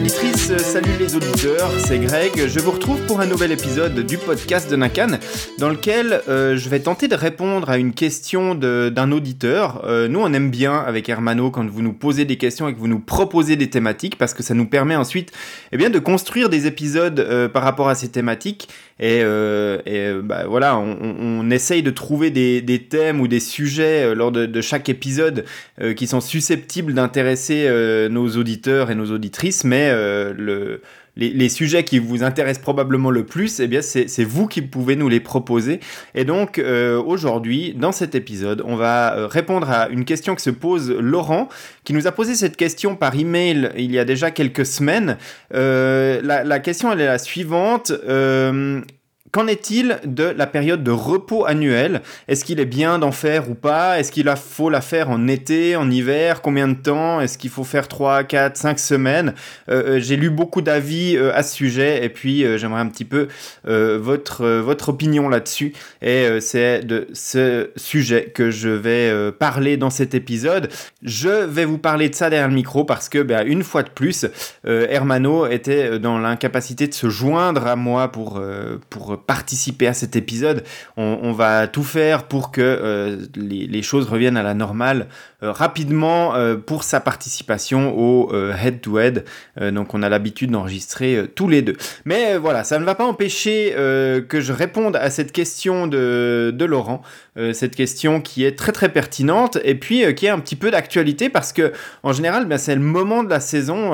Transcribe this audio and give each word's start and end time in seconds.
auditrices, 0.00 0.56
salut 0.56 0.92
les 0.98 1.14
auditeurs, 1.14 1.70
c'est 1.78 1.98
Greg. 1.98 2.46
Je 2.48 2.58
vous 2.58 2.70
retrouve 2.70 3.04
pour 3.04 3.20
un 3.20 3.26
nouvel 3.26 3.52
épisode 3.52 4.06
du 4.06 4.16
podcast 4.16 4.70
de 4.70 4.74
Nakan 4.74 5.18
dans 5.58 5.68
lequel 5.68 6.22
euh, 6.26 6.56
je 6.56 6.68
vais 6.70 6.80
tenter 6.80 7.06
de 7.06 7.14
répondre 7.14 7.68
à 7.68 7.76
une 7.76 7.92
question 7.92 8.54
d'un 8.54 9.12
auditeur. 9.12 9.82
Euh, 9.84 10.08
nous, 10.08 10.20
on 10.20 10.32
aime 10.32 10.50
bien 10.50 10.78
avec 10.78 11.10
Hermano 11.10 11.50
quand 11.50 11.68
vous 11.68 11.82
nous 11.82 11.92
posez 11.92 12.24
des 12.24 12.36
questions 12.36 12.66
et 12.68 12.72
que 12.72 12.78
vous 12.78 12.88
nous 12.88 12.98
proposez 12.98 13.56
des 13.56 13.68
thématiques 13.68 14.16
parce 14.16 14.32
que 14.32 14.42
ça 14.42 14.54
nous 14.54 14.66
permet 14.66 14.96
ensuite 14.96 15.32
eh 15.72 15.76
bien, 15.76 15.90
de 15.90 15.98
construire 15.98 16.48
des 16.48 16.66
épisodes 16.66 17.20
euh, 17.20 17.48
par 17.48 17.62
rapport 17.62 17.90
à 17.90 17.94
ces 17.94 18.08
thématiques. 18.08 18.68
Et, 19.02 19.22
bah, 20.22 20.44
voilà, 20.46 20.76
on, 20.76 21.50
essaye 21.50 21.82
de 21.82 21.90
trouver 21.90 22.30
des, 22.30 22.60
des, 22.60 22.80
thèmes 22.80 23.22
ou 23.22 23.28
des 23.28 23.40
sujets 23.40 24.14
lors 24.14 24.30
de, 24.30 24.44
de, 24.44 24.60
chaque 24.60 24.90
épisode 24.90 25.46
qui 25.96 26.06
sont 26.06 26.20
susceptibles 26.20 26.92
d'intéresser 26.92 27.66
nos 28.10 28.28
auditeurs 28.36 28.90
et 28.90 28.94
nos 28.94 29.10
auditrices, 29.10 29.64
mais 29.64 29.90
le 30.36 30.80
les, 31.16 31.48
sujets 31.48 31.84
qui 31.84 31.98
vous 31.98 32.22
intéressent 32.22 32.62
probablement 32.62 33.10
le 33.10 33.24
plus, 33.24 33.60
eh 33.60 33.66
bien 33.66 33.82
c'est 33.82 34.24
vous 34.24 34.46
qui 34.46 34.62
pouvez 34.62 34.96
nous 34.96 35.08
les 35.08 35.20
proposer. 35.20 35.80
Et 36.14 36.24
donc 36.24 36.58
euh, 36.58 37.00
aujourd'hui, 37.02 37.74
dans 37.74 37.92
cet 37.92 38.14
épisode, 38.14 38.62
on 38.64 38.76
va 38.76 39.16
euh, 39.16 39.26
répondre 39.26 39.70
à 39.70 39.88
une 39.88 40.04
question 40.04 40.34
que 40.34 40.42
se 40.42 40.50
pose 40.50 40.90
Laurent, 40.90 41.48
qui 41.84 41.92
nous 41.92 42.06
a 42.06 42.12
posé 42.12 42.34
cette 42.34 42.56
question 42.56 42.96
par 42.96 43.14
email 43.14 43.70
il 43.76 43.92
y 43.92 43.98
a 43.98 44.04
déjà 44.04 44.30
quelques 44.30 44.66
semaines. 44.66 45.16
Euh, 45.54 46.20
la, 46.22 46.44
la, 46.44 46.60
question 46.60 46.92
elle 46.92 47.00
est 47.00 47.06
la 47.06 47.18
suivante. 47.18 47.92
Qu'en 49.32 49.46
est-il 49.46 50.00
de 50.04 50.24
la 50.24 50.48
période 50.48 50.82
de 50.82 50.90
repos 50.90 51.46
annuel? 51.46 52.02
Est-ce 52.26 52.44
qu'il 52.44 52.58
est 52.58 52.64
bien 52.64 52.98
d'en 52.98 53.12
faire 53.12 53.48
ou 53.48 53.54
pas? 53.54 54.00
Est-ce 54.00 54.10
qu'il 54.10 54.28
faut 54.36 54.70
la 54.70 54.80
faire 54.80 55.08
en 55.08 55.28
été, 55.28 55.76
en 55.76 55.88
hiver? 55.88 56.42
Combien 56.42 56.66
de 56.66 56.74
temps? 56.74 57.20
Est-ce 57.20 57.38
qu'il 57.38 57.50
faut 57.50 57.62
faire 57.62 57.86
3, 57.86 58.24
4, 58.24 58.56
5 58.56 58.78
semaines? 58.80 59.34
Euh, 59.68 59.98
euh, 59.98 60.00
J'ai 60.00 60.16
lu 60.16 60.30
beaucoup 60.30 60.62
d'avis 60.62 61.16
euh, 61.16 61.32
à 61.32 61.44
ce 61.44 61.54
sujet 61.54 62.04
et 62.04 62.08
puis 62.08 62.44
j'aimerais 62.58 62.80
un 62.80 62.88
petit 62.88 63.04
peu 63.04 63.28
votre, 63.64 64.46
votre 64.46 64.88
opinion 64.88 65.28
là-dessus. 65.28 65.74
Et 66.02 66.40
c'est 66.40 66.84
de 66.84 67.06
ce 67.12 67.70
sujet 67.76 68.32
que 68.34 68.50
je 68.50 68.68
vais 68.68 69.32
parler 69.32 69.76
dans 69.76 69.90
cet 69.90 70.14
épisode. 70.14 70.70
Je 71.02 71.28
vais 71.28 71.64
vous 71.64 71.78
parler 71.78 72.08
de 72.08 72.14
ça 72.14 72.30
derrière 72.30 72.48
le 72.48 72.54
micro 72.54 72.84
parce 72.84 73.08
que, 73.08 73.22
ben, 73.22 73.46
une 73.46 73.62
fois 73.62 73.82
de 73.82 73.90
plus, 73.90 74.26
Hermano 74.64 75.46
était 75.46 75.98
dans 75.98 76.18
l'incapacité 76.18 76.86
de 76.86 76.94
se 76.94 77.08
joindre 77.10 77.66
à 77.66 77.76
moi 77.76 78.10
pour, 78.10 78.42
pour 78.88 79.19
participer 79.26 79.86
à 79.86 79.94
cet 79.94 80.16
épisode. 80.16 80.64
On, 80.96 81.32
va 81.32 81.66
tout 81.66 81.84
faire 81.84 82.24
pour 82.24 82.50
que 82.50 82.60
euh, 82.60 83.16
les, 83.36 83.82
choses 83.82 84.08
reviennent 84.08 84.36
à 84.36 84.42
la 84.42 84.54
normale 84.54 85.06
euh, 85.42 85.52
rapidement 85.52 86.34
euh, 86.34 86.56
pour 86.56 86.84
sa 86.84 87.00
participation 87.00 87.96
au 87.96 88.32
head-to-head. 88.32 89.24
donc 89.72 89.94
on 89.94 90.02
a 90.02 90.08
l'habitude 90.08 90.50
d'enregistrer 90.50 91.24
tous 91.34 91.48
les 91.48 91.62
deux. 91.62 91.76
Mais 92.04 92.36
voilà, 92.36 92.64
ça 92.64 92.78
ne 92.78 92.84
va 92.84 92.94
pas 92.94 93.04
empêcher 93.04 93.72
que 93.74 94.40
je 94.40 94.52
réponde 94.52 94.96
à 94.96 95.10
cette 95.10 95.32
question 95.32 95.86
de, 95.86 96.52
de 96.54 96.64
Laurent. 96.64 97.02
cette 97.52 97.74
question 97.74 98.20
qui 98.20 98.44
est 98.44 98.56
très 98.56 98.72
très 98.72 98.88
pertinente 98.88 99.58
et 99.64 99.74
puis 99.74 100.14
qui 100.14 100.26
est 100.26 100.30
un 100.30 100.38
petit 100.38 100.56
peu 100.56 100.70
d'actualité 100.70 101.28
parce 101.28 101.52
que 101.52 101.72
en 102.02 102.12
général 102.12 102.46
ben, 102.46 102.58
c'est 102.58 102.74
le 102.74 102.80
moment 102.80 103.22
de 103.22 103.30
la 103.30 103.40
saison 103.40 103.92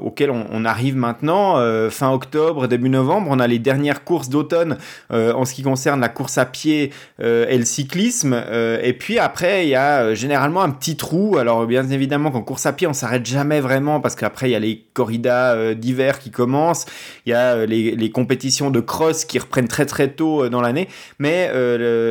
auquel 0.00 0.30
on, 0.30 0.64
arrive 0.64 0.96
maintenant 0.96 1.56
fin 1.90 2.10
octobre 2.12 2.66
début 2.66 2.88
novembre 2.88 3.28
on 3.30 3.38
a 3.38 3.46
les 3.46 3.58
dernières 3.58 4.04
courses 4.04 4.28
d'automne 4.28 4.45
euh, 4.52 5.32
en 5.32 5.44
ce 5.44 5.54
qui 5.54 5.62
concerne 5.62 6.00
la 6.00 6.08
course 6.08 6.38
à 6.38 6.46
pied 6.46 6.92
euh, 7.20 7.46
et 7.48 7.58
le 7.58 7.64
cyclisme. 7.64 8.34
Euh, 8.34 8.78
et 8.82 8.92
puis 8.92 9.18
après, 9.18 9.66
il 9.66 9.70
y 9.70 9.74
a 9.74 10.14
généralement 10.14 10.62
un 10.62 10.70
petit 10.70 10.96
trou. 10.96 11.36
Alors 11.38 11.66
bien 11.66 11.88
évidemment 11.88 12.30
qu'en 12.30 12.42
course 12.42 12.66
à 12.66 12.72
pied, 12.72 12.86
on 12.86 12.92
s'arrête 12.92 13.26
jamais 13.26 13.60
vraiment 13.60 14.00
parce 14.00 14.14
qu'après, 14.14 14.48
il 14.48 14.52
y 14.52 14.56
a 14.56 14.60
les 14.60 14.84
corridas 14.92 15.74
d'hiver 15.74 16.18
qui 16.18 16.30
commencent. 16.30 16.86
Il 17.26 17.30
y 17.30 17.34
a 17.34 17.66
les, 17.66 18.10
compétitions 18.10 18.70
de 18.70 18.80
cross 18.80 19.24
qui 19.24 19.38
reprennent 19.38 19.68
très 19.68 19.84
très 19.84 20.08
tôt 20.08 20.48
dans 20.48 20.60
l'année. 20.60 20.88
Mais 21.18 21.50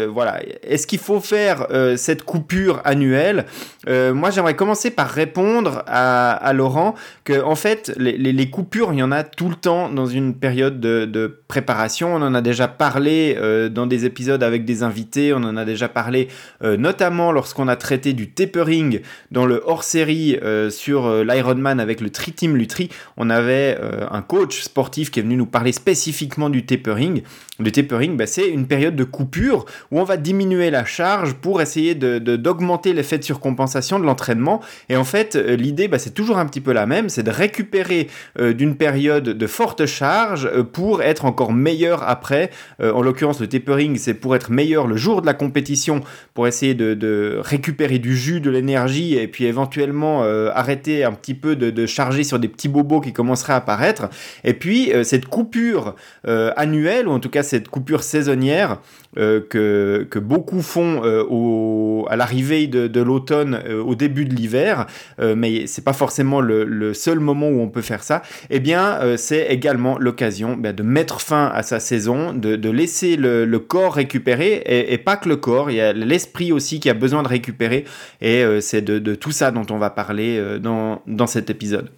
voilà, 0.08 0.40
est-ce 0.64 0.88
qu'il 0.88 1.00
faut 1.00 1.20
faire 1.20 1.68
cette 1.96 2.24
coupure 2.24 2.82
annuelle? 2.84 3.46
Moi, 3.88 4.30
j'aimerais 4.30 4.56
commencer 4.56 4.92
par 4.92 5.10
répondre 5.10 5.84
à, 5.88 6.52
Laurent 6.54 6.96
que 7.24 7.42
en 7.42 7.56
fait, 7.56 7.94
les, 7.98 8.50
coupures, 8.50 8.94
il 8.94 9.00
y 9.00 9.04
en 9.04 9.12
a 9.12 9.24
tout 9.24 9.50
le 9.50 9.56
temps 9.56 9.90
dans 9.90 10.06
une 10.06 10.36
période 10.36 10.80
de, 10.80 11.06
de 11.06 11.42
préparation. 11.48 12.16
On 12.26 12.30
en 12.30 12.34
a 12.34 12.42
déjà 12.42 12.68
parlé 12.68 13.38
euh, 13.38 13.70
dans 13.70 13.86
des 13.86 14.06
épisodes 14.06 14.42
avec 14.42 14.66
des 14.66 14.82
invités, 14.82 15.32
on 15.32 15.44
en 15.44 15.58
a 15.58 15.64
déjà 15.64 15.88
parlé 15.88 16.28
euh, 16.64 16.76
notamment 16.76 17.32
lorsqu'on 17.32 17.68
a 17.68 17.76
traité 17.76 18.14
du 18.14 18.32
tapering 18.32 19.02
dans 19.30 19.46
le 19.46 19.62
hors-série 19.64 20.40
euh, 20.42 20.72
sur 20.72 21.24
l'Ironman 21.24 21.80
avec 21.80 22.02
le 22.02 22.10
Tri-Team 22.10 22.56
Lutri. 22.58 22.90
On 23.18 23.30
avait 23.30 23.78
un 24.10 24.22
coach 24.22 24.64
sportif 24.64 25.12
qui 25.12 25.20
est 25.20 25.24
venu 25.24 25.36
nous 25.36 25.46
parler 25.46 25.72
spécifiquement 25.72 26.50
du 26.50 26.66
tapering. 26.66 27.22
Le 27.60 27.72
tapering, 27.72 28.18
bah, 28.18 28.26
c'est 28.26 28.50
une 28.50 28.66
période 28.66 28.96
de 28.96 29.04
coupure 29.04 29.66
où 29.92 30.00
on 30.00 30.04
va 30.04 30.18
diminuer 30.18 30.72
la 30.72 30.84
charge 30.84 31.34
pour 31.34 31.62
essayer 31.62 31.94
d'augmenter 31.94 32.92
de, 32.92 32.96
l'effet 32.96 33.18
de 33.18 33.24
surcompensation 33.24 34.00
de 34.00 34.06
l'entraînement. 34.06 34.62
Et 34.90 34.98
en 34.98 35.04
fait, 35.04 35.36
l'idée, 35.36 35.88
bah, 35.88 36.00
c'est 36.00 36.14
toujours 36.14 36.40
un 36.40 36.46
petit 36.48 36.62
peu 36.62 36.74
la 36.74 36.86
même, 36.86 37.10
c'est 37.10 37.24
de 37.24 37.32
récupérer 37.32 38.08
d'une 38.40 38.76
période 38.76 39.24
de 39.26 39.48
forte 39.48 39.86
charge 39.86 40.50
pour 40.74 41.04
être 41.04 41.26
encore 41.26 41.54
meilleur 41.54 42.04
après 42.08 42.15
après. 42.16 42.50
Euh, 42.80 42.94
en 42.94 43.02
l'occurrence, 43.02 43.42
le 43.42 43.48
tapering, 43.48 43.98
c'est 43.98 44.14
pour 44.14 44.36
être 44.36 44.50
meilleur 44.52 44.88
le 44.88 44.96
jour 44.96 45.22
de 45.22 45.26
la 45.26 45.34
compétition, 45.34 46.02
pour 46.34 46.48
essayer 46.48 46.74
de, 46.74 47.40
récupérer 47.42 48.00
du 48.00 48.16
jus, 48.16 48.40
de 48.40 48.50
l'énergie, 48.50 49.16
et 49.16 49.28
puis 49.28 49.46
éventuellement 49.46 50.24
euh, 50.24 50.50
arrêter 50.54 51.04
un 51.04 51.12
petit 51.12 51.34
peu 51.34 51.56
de, 51.56 51.86
charger 51.86 52.24
sur 52.24 52.40
des 52.40 52.48
petits 52.48 52.70
bobos 52.70 53.02
qui 53.02 53.14
commenceraient 53.14 53.54
à 53.54 53.58
apparaître. 53.58 54.10
Et 54.44 54.54
puis, 54.54 54.94
euh, 54.94 55.04
cette 55.04 55.26
coupure 55.26 55.96
annuelle, 56.26 57.08
ou 57.08 57.12
en 57.12 57.20
tout 57.20 57.30
cas 57.30 57.44
cette 57.44 57.68
coupure 57.68 58.04
saisonnière, 58.04 58.80
que, 59.16 60.08
que, 60.10 60.20
beaucoup 60.20 60.62
font 60.62 61.02
au, 61.04 62.06
à 62.10 62.16
l'arrivée 62.16 62.68
de, 62.68 63.02
l'automne, 63.02 63.62
au 63.86 63.96
début 63.96 64.26
de 64.26 64.36
l'hiver, 64.36 64.88
mais 65.20 65.68
c'est 65.68 65.84
pas 65.84 65.94
forcément 65.94 66.42
le, 66.42 66.94
seul 66.94 67.20
moment 67.20 67.48
où 67.50 67.60
on 67.62 67.70
peut 67.70 67.82
faire 67.82 68.04
ça, 68.04 68.22
eh 68.50 68.60
bien, 68.60 69.00
c'est 69.18 69.48
également 69.48 69.98
l'occasion 69.98 70.56
ben, 70.58 70.74
de 70.74 70.84
mettre 70.84 71.22
fin 71.22 71.52
à 71.54 71.64
sa 71.64 71.80
saison 71.80 72.34
de, 72.34 72.70
laisser 72.70 73.16
le, 73.18 73.60
corps 73.60 73.96
récupérer, 73.96 74.64
et, 74.66 74.98
pas 74.98 75.18
que 75.18 75.30
le 75.30 75.38
corps, 75.38 75.72
il 75.72 75.78
y 75.78 75.82
a 75.82 75.94
l'esprit 75.94 76.52
aussi 76.52 76.80
qui 76.80 76.90
a 76.90 76.94
besoin 76.94 77.24
de 77.24 77.28
récupérer, 77.28 77.86
et 78.22 78.44
euh, 78.44 78.62
c'est 78.62 78.82
de, 78.82 79.16
tout 79.16 79.32
ça 79.32 79.52
dont 79.52 79.66
on 79.70 79.78
va 79.78 79.90
parler 79.90 80.38
euh, 80.38 80.60
dans 80.60 81.28
cet 81.28 81.50
épisode. 81.50 81.90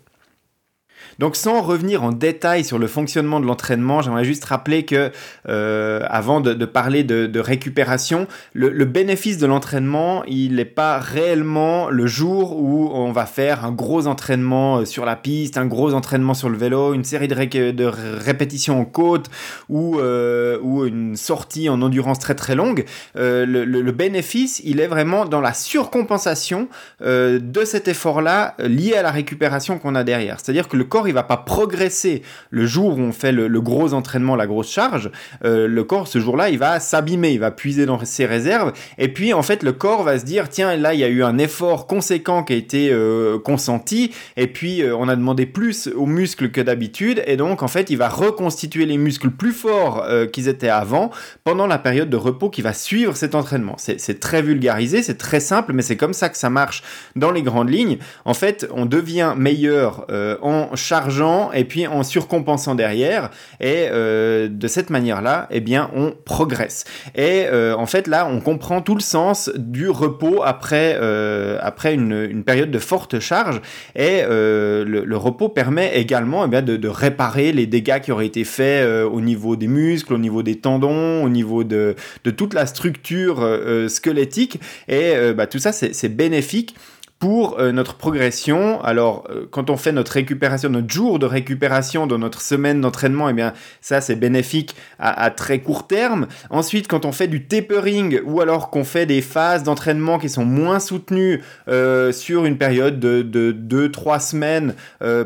Donc 1.20 1.36
sans 1.36 1.62
revenir 1.62 2.04
en 2.04 2.12
détail 2.12 2.64
sur 2.64 2.78
le 2.78 2.88
fonctionnement 2.88 3.40
de 3.40 3.46
l'entraînement, 3.46 4.02
j'aimerais 4.02 4.24
juste 4.24 4.46
rappeler 4.46 4.86
que 4.86 5.12
euh, 5.50 6.02
avant 6.10 6.42
de, 6.42 6.54
parler 6.66 7.04
de, 7.04 7.40
récupération, 7.40 8.28
le, 8.54 8.86
bénéfice 8.86 9.38
de 9.38 9.48
l'entraînement, 9.48 10.24
il 10.26 10.56
n'est 10.56 10.66
pas 10.66 11.00
réellement 11.00 11.90
le 11.90 12.06
jour 12.08 12.60
où 12.60 12.90
on 12.94 13.12
va 13.12 13.26
faire 13.26 13.66
un 13.66 13.72
gros 13.72 14.08
entraînement 14.08 14.80
euh, 14.80 14.86
sur 14.86 15.06
la 15.06 15.16
piste, 15.16 15.58
un 15.58 15.66
gros 15.66 15.94
entraînement 15.94 16.34
sur 16.34 16.50
le 16.50 16.58
vélo, 16.58 16.94
une 16.94 17.04
série 17.04 17.28
de, 17.28 17.86
répétitions 17.86 18.80
en 18.80 18.86
côte 18.86 19.30
ou, 19.70 20.00
euh, 20.00 20.60
ou 20.62 20.86
une 20.86 21.16
sortie 21.16 21.70
en 21.70 21.82
endurance 21.82 22.20
très 22.20 22.36
très 22.36 22.56
longue. 22.56 22.86
le, 23.16 23.92
bénéfice, 23.92 24.62
il 24.64 24.80
est 24.80 24.88
vraiment 24.88 25.26
dans 25.26 25.42
la 25.42 25.54
surcompensation 25.54 26.68
de 27.02 27.66
cet 27.66 27.88
effort-là 27.88 28.54
lié 28.60 28.94
à 28.94 29.02
la 29.02 29.12
récupération 29.12 29.80
qu'on 29.80 29.96
a 29.96 30.04
derrière. 30.04 30.40
C'est-à-dire 30.40 30.68
que 30.68 30.78
le 30.78 30.84
corps 30.84 31.07
il 31.08 31.14
va 31.14 31.24
pas 31.24 31.38
progresser 31.38 32.22
le 32.50 32.66
jour 32.66 32.98
où 32.98 33.02
on 33.02 33.12
fait 33.12 33.32
le, 33.32 33.62
gros 33.62 33.94
entraînement, 33.94 34.36
la 34.36 34.48
grosse 34.48 34.72
charge. 34.72 35.12
Euh, 35.44 35.68
le 35.68 35.84
corps, 35.84 36.08
ce 36.08 36.20
jour-là, 36.20 36.50
il 36.50 36.58
va 36.58 36.80
s'abîmer, 36.80 37.32
il 37.32 37.40
va 37.40 37.52
puiser 37.52 37.86
dans 37.86 38.04
ses 38.04 38.26
réserves. 38.26 38.74
Et 38.98 39.08
puis, 39.08 39.34
en 39.34 39.42
fait, 39.42 39.64
le 39.64 39.74
corps 39.74 40.04
va 40.04 40.20
se 40.20 40.26
dire, 40.26 40.50
tiens, 40.50 40.76
là, 40.76 40.94
il 40.94 41.00
y 41.00 41.04
a 41.04 41.08
eu 41.08 41.24
un 41.24 41.38
effort 41.38 41.88
conséquent 41.88 42.44
qui 42.44 42.54
a 42.54 42.56
été 42.56 42.90
euh, 42.92 43.40
consenti. 43.40 44.12
Et 44.36 44.48
puis, 44.48 44.82
euh, 44.82 44.96
on 44.96 45.08
a 45.08 45.16
demandé 45.16 45.46
plus 45.46 45.88
aux 45.88 46.06
muscles 46.06 46.52
que 46.52 46.62
d'habitude. 46.62 47.24
Et 47.26 47.38
donc, 47.38 47.64
en 47.64 47.68
fait, 47.68 47.90
il 47.90 47.98
va 47.98 48.10
reconstituer 48.10 48.86
les 48.86 48.98
muscles 48.98 49.30
plus 49.32 49.54
forts 49.54 50.06
qu'ils 50.32 50.48
étaient 50.48 50.70
avant 50.70 51.12
pendant 51.44 51.68
la 51.68 51.78
période 51.78 52.10
de 52.10 52.18
repos 52.18 52.50
qui 52.50 52.62
va 52.62 52.74
suivre 52.74 53.16
cet 53.16 53.36
entraînement. 53.36 53.76
C'est 53.78 54.20
très 54.20 54.42
vulgarisé, 54.42 55.04
c'est 55.04 55.18
très 55.18 55.40
simple, 55.40 55.74
mais 55.74 55.82
c'est 55.82 55.98
comme 55.98 56.14
ça 56.14 56.30
que 56.30 56.38
ça 56.38 56.50
marche 56.50 56.84
dans 57.16 57.32
les 57.32 57.42
grandes 57.42 57.70
lignes. 57.70 57.98
En 58.26 58.34
fait, 58.34 58.68
on 58.74 58.86
devient 58.86 59.34
meilleur 59.38 60.06
en 60.42 60.76
charge 60.76 60.97
argent 60.98 61.52
et 61.54 61.64
puis 61.64 61.88
en 61.88 62.04
surcompensant 62.04 62.76
derrière. 62.76 63.30
Et 63.60 63.88
euh, 63.92 64.48
de 64.50 64.68
cette 64.68 64.90
manière-là, 64.90 65.48
eh 65.52 65.62
bien, 65.62 65.90
on 65.96 66.12
progresse. 66.26 66.86
Et 67.16 67.46
euh, 67.48 67.76
en 67.76 67.86
fait, 67.86 68.08
là, 68.08 68.28
on 68.30 68.40
comprend 68.42 68.82
tout 68.82 68.96
le 68.96 69.02
sens 69.02 69.50
du 69.56 69.90
repos 69.90 70.42
après, 70.44 70.98
euh, 71.00 71.58
après 71.62 71.94
une, 71.94 72.44
période 72.44 72.72
de 72.72 72.80
forte 72.80 73.20
charge. 73.20 73.62
Et 73.96 74.22
le, 74.28 75.18
repos 75.18 75.50
permet 75.50 75.96
également 75.96 76.46
eh 76.46 76.48
bien, 76.48 76.62
de, 76.62 76.88
réparer 76.88 77.52
les 77.52 77.68
dégâts 77.68 78.00
qui 78.00 78.12
auraient 78.12 78.26
été 78.26 78.44
faits 78.44 78.88
au 79.06 79.22
niveau 79.22 79.56
des 79.56 79.68
muscles, 79.68 80.14
au 80.14 80.18
niveau 80.18 80.44
des 80.44 80.56
tendons, 80.56 81.24
au 81.24 81.30
niveau 81.30 81.64
de, 81.64 81.96
toute 82.38 82.54
la 82.54 82.66
structure 82.66 83.46
squelettique. 83.88 84.60
Et 84.88 85.34
bah, 85.36 85.48
tout 85.48 85.60
ça, 85.60 85.72
c'est 85.72 86.10
bénéfique 86.10 86.76
pour 87.20 87.60
euh, 87.60 87.72
notre 87.72 87.96
progression. 87.96 88.82
Alors, 88.84 89.28
euh, 89.30 89.48
quand 89.50 89.70
on 89.70 89.78
fait 89.78 89.92
notre 89.92 90.12
récupération, 90.12 90.70
notre 90.70 90.90
jour 90.90 91.18
de 91.18 91.26
récupération 91.26 92.06
dans 92.06 92.20
notre 92.20 92.42
semaine 92.42 92.82
d'entraînement, 92.82 93.30
eh 93.30 93.34
bien, 93.34 93.54
ça, 93.82 94.02
c'est 94.02 94.16
bénéfique 94.16 94.76
à, 95.00 95.32
très 95.32 95.60
court 95.60 95.88
terme. 95.88 96.28
Ensuite, 96.50 96.88
quand 96.88 97.06
on 97.06 97.12
fait 97.12 97.28
du 97.28 97.48
tapering 97.48 98.20
ou 98.26 98.42
alors 98.42 98.70
qu'on 98.70 98.84
fait 98.84 99.06
des 99.06 99.22
phases 99.22 99.64
d'entraînement 99.64 100.20
qui 100.20 100.30
sont 100.30 100.46
moins 100.46 100.80
soutenues 100.80 101.42
euh, 101.68 102.12
sur 102.12 102.46
une 102.46 102.58
période 102.58 103.00
de 103.00 103.52
2-3 103.52 104.20
semaines 104.20 104.76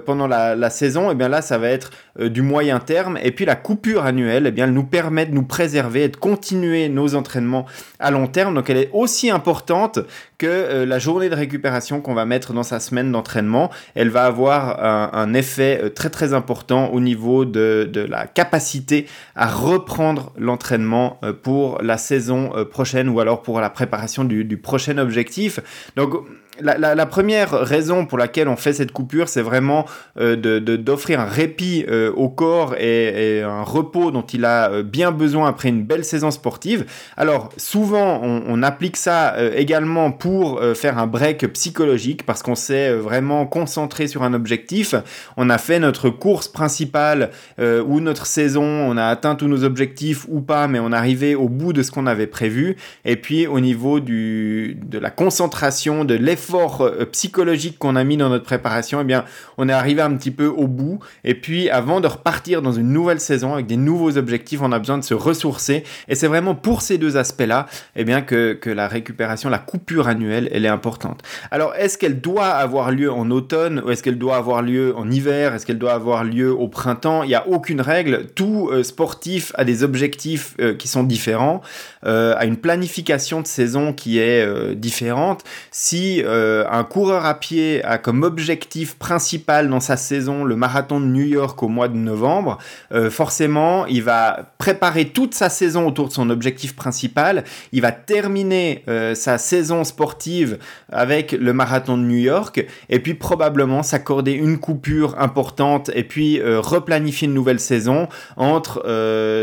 pendant 0.06 0.28
la, 0.28 0.70
saison, 0.70 1.12
eh 1.12 1.16
bien 1.16 1.28
là, 1.28 1.42
ça 1.42 1.58
va 1.58 1.70
être 1.70 1.92
du 2.20 2.42
moyen 2.42 2.80
terme. 2.80 3.18
Et 3.22 3.32
puis, 3.32 3.46
la 3.46 3.56
coupure 3.56 4.06
annuelle, 4.06 4.46
eh 4.48 4.52
bien, 4.52 4.66
elle 4.66 4.74
nous 4.74 4.84
permet 4.84 5.26
de 5.26 5.34
nous 5.34 5.44
préserver 5.44 6.04
et 6.04 6.10
de 6.10 6.18
continuer 6.18 6.90
nos 6.90 7.16
entraînements 7.16 7.66
à 8.00 8.12
long 8.12 8.28
terme. 8.28 8.56
Donc, 8.56 8.70
elle 8.70 8.78
est 8.78 8.90
aussi 8.94 9.30
importante 9.30 10.00
que 10.38 10.84
la 10.86 11.00
journée 11.00 11.30
de 11.30 11.36
récupération 11.36 11.81
qu'on 11.82 12.14
va 12.14 12.26
mettre 12.26 12.54
dans 12.54 12.64
sa 12.64 12.80
semaine 12.80 13.12
d'entraînement, 13.12 13.72
elle 13.96 14.10
va 14.10 14.26
avoir 14.26 14.84
un, 15.14 15.34
effet 15.34 15.80
euh, 15.82 15.90
très 15.90 16.10
très 16.10 16.34
important 16.34 16.90
au 16.90 17.00
niveau 17.00 17.46
de, 17.46 17.90
la 18.10 18.28
capacité 18.28 19.08
à 19.36 19.48
reprendre 19.48 20.34
l'entraînement 20.38 21.20
euh, 21.24 21.34
pour 21.34 21.82
la 21.82 21.98
saison 21.98 22.52
euh, 22.56 22.66
prochaine 22.66 23.10
ou 23.10 23.20
alors 23.20 23.42
pour 23.42 23.60
la 23.60 23.70
préparation 23.70 24.24
du, 24.24 24.44
du 24.44 24.58
prochain 24.58 24.98
objectif. 24.98 25.60
Donc 25.96 26.14
la, 26.62 27.06
première 27.06 27.52
raison 27.52 28.06
pour 28.06 28.18
laquelle 28.18 28.48
on 28.48 28.56
fait 28.56 28.74
cette 28.74 28.92
coupure, 28.92 29.30
c'est 29.30 29.42
vraiment 29.42 29.86
euh, 30.20 30.36
d'offrir 30.36 31.20
un 31.20 31.26
répit 31.26 31.86
euh, 31.90 32.12
au 32.14 32.30
corps 32.30 32.76
et, 32.76 33.42
un 33.42 33.64
repos 33.64 34.12
dont 34.12 34.22
il 34.22 34.46
a 34.46 34.72
euh, 34.72 34.84
bien 34.84 35.12
besoin 35.12 35.50
après 35.50 35.70
une 35.70 35.84
belle 35.84 36.06
saison 36.06 36.32
sportive. 36.32 36.86
Alors 37.18 37.50
souvent, 37.58 38.22
on, 38.24 38.62
applique 38.62 38.96
ça 38.96 39.36
également 39.56 40.12
pour 40.12 40.62
faire 40.76 41.00
un 41.00 41.08
break 41.08 41.48
psychologique 41.54 42.28
parce 42.28 42.44
qu'on 42.44 42.54
s'est 42.54 42.94
vraiment 42.94 43.48
concentré 43.48 44.06
sur 44.06 44.22
un 44.22 44.36
objectif. 44.36 44.94
On 45.36 45.50
a 45.50 45.58
fait 45.58 45.80
notre 45.80 46.12
course 46.12 46.48
principale 46.48 47.32
ou 47.60 48.00
notre 48.02 48.28
saison, 48.28 48.64
on 48.64 48.98
a 48.98 49.06
atteint 49.06 49.34
tous 49.34 49.48
nos 49.48 49.64
objectifs 49.64 50.28
ou 50.30 50.42
pas, 50.42 50.68
mais 50.68 50.78
on 50.80 50.92
est 50.92 50.96
arrivé 50.96 51.34
au 51.34 51.50
bout 51.50 51.74
de 51.74 51.82
ce 51.82 51.90
qu'on 51.90 52.06
avait 52.06 52.28
prévu. 52.28 52.76
Et 53.04 53.16
puis 53.16 53.48
au 53.48 53.60
niveau 53.60 54.00
du, 54.00 54.78
de 54.86 55.00
la 55.00 55.10
concentration, 55.10 56.06
de 56.06 56.14
l'effort, 56.14 56.51
euh, 56.56 57.06
psychologique 57.12 57.78
qu'on 57.80 57.96
a 57.96 58.04
mis 58.04 58.18
dans 58.18 58.30
notre 58.30 58.44
préparation, 58.44 59.02
eh 59.02 59.04
bien, 59.04 59.26
on 59.58 59.70
est 59.70 59.74
arrivé 59.74 60.02
un 60.02 60.16
petit 60.16 60.32
peu 60.32 60.48
au 60.48 60.68
bout. 60.68 61.00
Et 61.24 61.36
puis, 61.36 61.70
avant 61.70 62.02
de 62.02 62.08
repartir 62.08 62.62
dans 62.62 62.72
une 62.72 62.92
nouvelle 62.92 63.20
saison 63.20 63.54
avec 63.54 63.68
des 63.68 63.78
nouveaux 63.78 64.18
objectifs, 64.18 64.62
on 64.62 64.72
a 64.72 64.80
besoin 64.80 64.98
de 64.98 65.04
se 65.04 65.14
ressourcer. 65.14 65.84
Et 66.08 66.16
c'est 66.16 66.28
vraiment 66.28 66.56
pour 66.56 66.82
ces 66.82 66.98
deux 66.98 67.18
aspects-là, 67.18 67.68
eh 67.96 68.04
bien, 68.04 68.22
que, 68.22 68.54
que 68.54 68.70
la 68.70 68.88
récupération, 68.88 69.50
la 69.50 69.60
coupure 69.60 70.08
annuelle, 70.08 70.50
elle 70.52 70.66
est 70.66 70.70
importante. 70.70 71.22
Alors, 71.52 71.74
est-ce 71.76 71.98
qu'elle 71.98 72.22
doit 72.22 72.48
avoir 72.48 72.92
lieu 72.92 73.12
en 73.12 73.30
automne 73.32 73.82
ou 73.86 73.92
est-ce 73.92 74.04
qu'elle 74.04 74.18
doit 74.18 74.38
avoir 74.38 74.62
lieu 74.62 74.94
en 74.96 75.10
hiver? 75.10 75.54
Est-ce 75.54 75.66
qu'elle 75.66 75.80
doit 75.80 75.94
avoir 75.94 76.24
lieu 76.24 76.52
au 76.52 76.68
printemps? 76.68 77.24
Il 77.24 77.28
n'y 77.28 77.36
a 77.36 77.48
aucune 77.48 77.82
règle. 77.82 78.28
Tout 78.36 78.70
euh, 78.72 78.84
sportif 78.84 79.52
a 79.56 79.64
des 79.64 79.84
objectifs 79.84 80.56
euh, 80.60 80.74
qui 80.74 80.88
sont 80.88 81.04
différents, 81.04 81.62
a 82.04 82.46
une 82.46 82.58
planification 82.58 83.42
de 83.42 83.48
saison 83.48 83.94
qui 83.94 84.20
est 84.20 84.76
différente. 84.76 85.44
Si 85.70 86.24
euh, 86.42 86.66
un 86.70 86.84
coureur 86.84 87.26
à 87.26 87.36
pied 87.36 87.84
a 87.84 87.98
comme 87.98 88.24
objectif 88.24 88.96
principal 88.96 89.70
dans 89.70 89.80
sa 89.80 89.96
saison 89.96 90.44
le 90.44 90.56
marathon 90.56 91.00
de 91.00 91.06
New 91.06 91.24
York 91.24 91.62
au 91.62 91.68
mois 91.68 91.88
de 91.88 91.98
novembre, 91.98 92.58
euh, 92.94 93.10
forcément, 93.10 93.86
il 93.86 94.04
va 94.04 94.52
préparer 94.58 95.06
toute 95.06 95.34
sa 95.34 95.50
saison 95.50 95.88
autour 95.88 96.08
de 96.08 96.14
son 96.14 96.30
objectif 96.30 96.76
principal. 96.76 97.44
Il 97.72 97.82
va 97.82 97.92
terminer 97.92 98.84
euh, 98.88 99.14
sa 99.14 99.38
saison 99.38 99.84
sportive 99.84 100.58
avec 100.92 101.32
le 101.32 101.54
marathon 101.54 101.98
de 101.98 102.04
New 102.04 102.18
York 102.18 102.66
et 102.90 103.00
puis 103.00 103.14
probablement 103.14 103.84
s'accorder 103.84 104.32
une 104.32 104.58
coupure 104.58 105.20
importante 105.20 105.92
et 105.94 106.04
puis 106.04 106.42
replanifier 106.44 107.28
une 107.28 107.34
nouvelle 107.34 107.60
saison 107.60 108.08
entre 108.36 108.84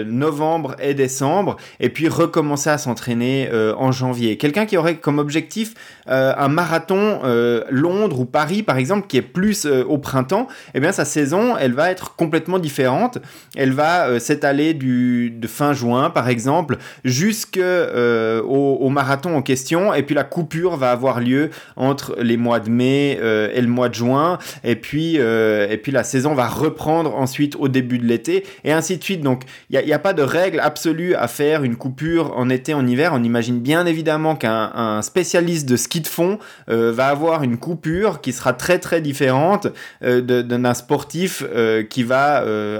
novembre 0.05 0.75
et 0.81 0.95
décembre 0.95 1.57
et 1.81 1.89
puis 1.91 2.09
recommencer 2.09 2.71
à 2.71 2.79
s'entraîner 2.79 3.49
en 3.77 3.93
janvier. 3.93 4.37
Quelqu'un 4.37 4.67
qui 4.67 4.77
aurait 4.77 4.97
comme 4.97 5.19
objectif 5.19 5.75
un 6.07 6.49
marathon 6.49 6.78
euh, 6.91 7.65
Londres 7.71 8.21
ou 8.21 8.25
Paris 8.25 8.63
par 8.63 8.77
exemple 8.77 9.07
qui 9.07 9.17
est 9.17 9.23
plus 9.23 9.67
euh, 9.67 9.85
au 9.85 9.99
printemps, 9.99 10.49
eh 10.75 10.81
bien 10.81 10.93
sa 10.93 11.05
saison 11.05 11.57
elle 11.57 11.73
va 11.73 11.91
être 11.91 12.17
complètement 12.17 12.59
différente. 12.59 13.19
Elle 13.57 13.73
va 13.73 14.09
euh, 14.09 14.19
s'étaler 14.19 14.75
du 14.75 15.31
de 15.31 15.47
fin 15.47 15.73
juin 15.73 16.11
par 16.11 16.29
exemple 16.29 16.77
jusqu'au 17.05 17.61
au 17.61 18.89
marathon 18.91 19.37
en 19.37 19.43
question 19.43 19.95
et 19.95 20.03
puis 20.03 20.15
la 20.15 20.25
coupure 20.25 20.77
va 20.77 20.91
avoir 20.91 21.21
lieu 21.21 21.51
entre 21.77 22.17
les 22.21 22.37
mois 22.37 22.61
de 22.61 22.71
mai 22.71 23.19
et 23.55 23.61
le 23.61 23.67
mois 23.67 23.89
de 23.89 23.95
juin 23.95 24.39
et 24.65 24.77
puis 24.77 25.17
et 25.17 25.81
puis 25.83 25.93
la 25.93 26.05
saison 26.05 26.35
va 26.35 26.49
reprendre 26.49 27.15
ensuite 27.15 27.57
au 27.57 27.69
début 27.69 27.99
de 27.99 28.07
l'été 28.07 28.45
et 28.65 28.73
ainsi 28.73 28.97
de 28.97 29.05
suite. 29.05 29.23
Donc 29.23 29.43
il 29.71 29.81
n'y 29.85 29.93
a, 29.93 29.97
a, 29.97 29.99
pas 29.99 30.13
de 30.13 30.23
règle 30.23 30.61
absolue 30.61 31.15
à 31.15 31.29
faire 31.29 31.63
une 31.65 31.77
coupure 31.77 32.37
en 32.37 32.49
été 32.51 32.75
en 32.75 32.87
hiver. 32.87 33.13
On 33.15 33.23
imagine 33.23 33.61
bien 33.61 33.87
évidemment 33.87 34.37
qu'un 34.37 35.03
spécialiste 35.03 35.69
de 35.69 35.77
ski 35.77 36.01
de 36.01 36.07
fond 36.07 36.39
euh, 36.71 36.93
va 36.93 37.09
avoir 37.09 37.43
une 37.43 37.57
coupure 37.57 38.21
qui 38.21 38.33
sera 38.33 38.53
très 38.53 38.79
très 38.79 39.01
différente 39.01 39.69
euh, 40.03 40.21
d'un 40.21 40.75
sportif 40.75 41.43
euh, 41.55 41.83
qui 41.83 42.03
va 42.03 42.19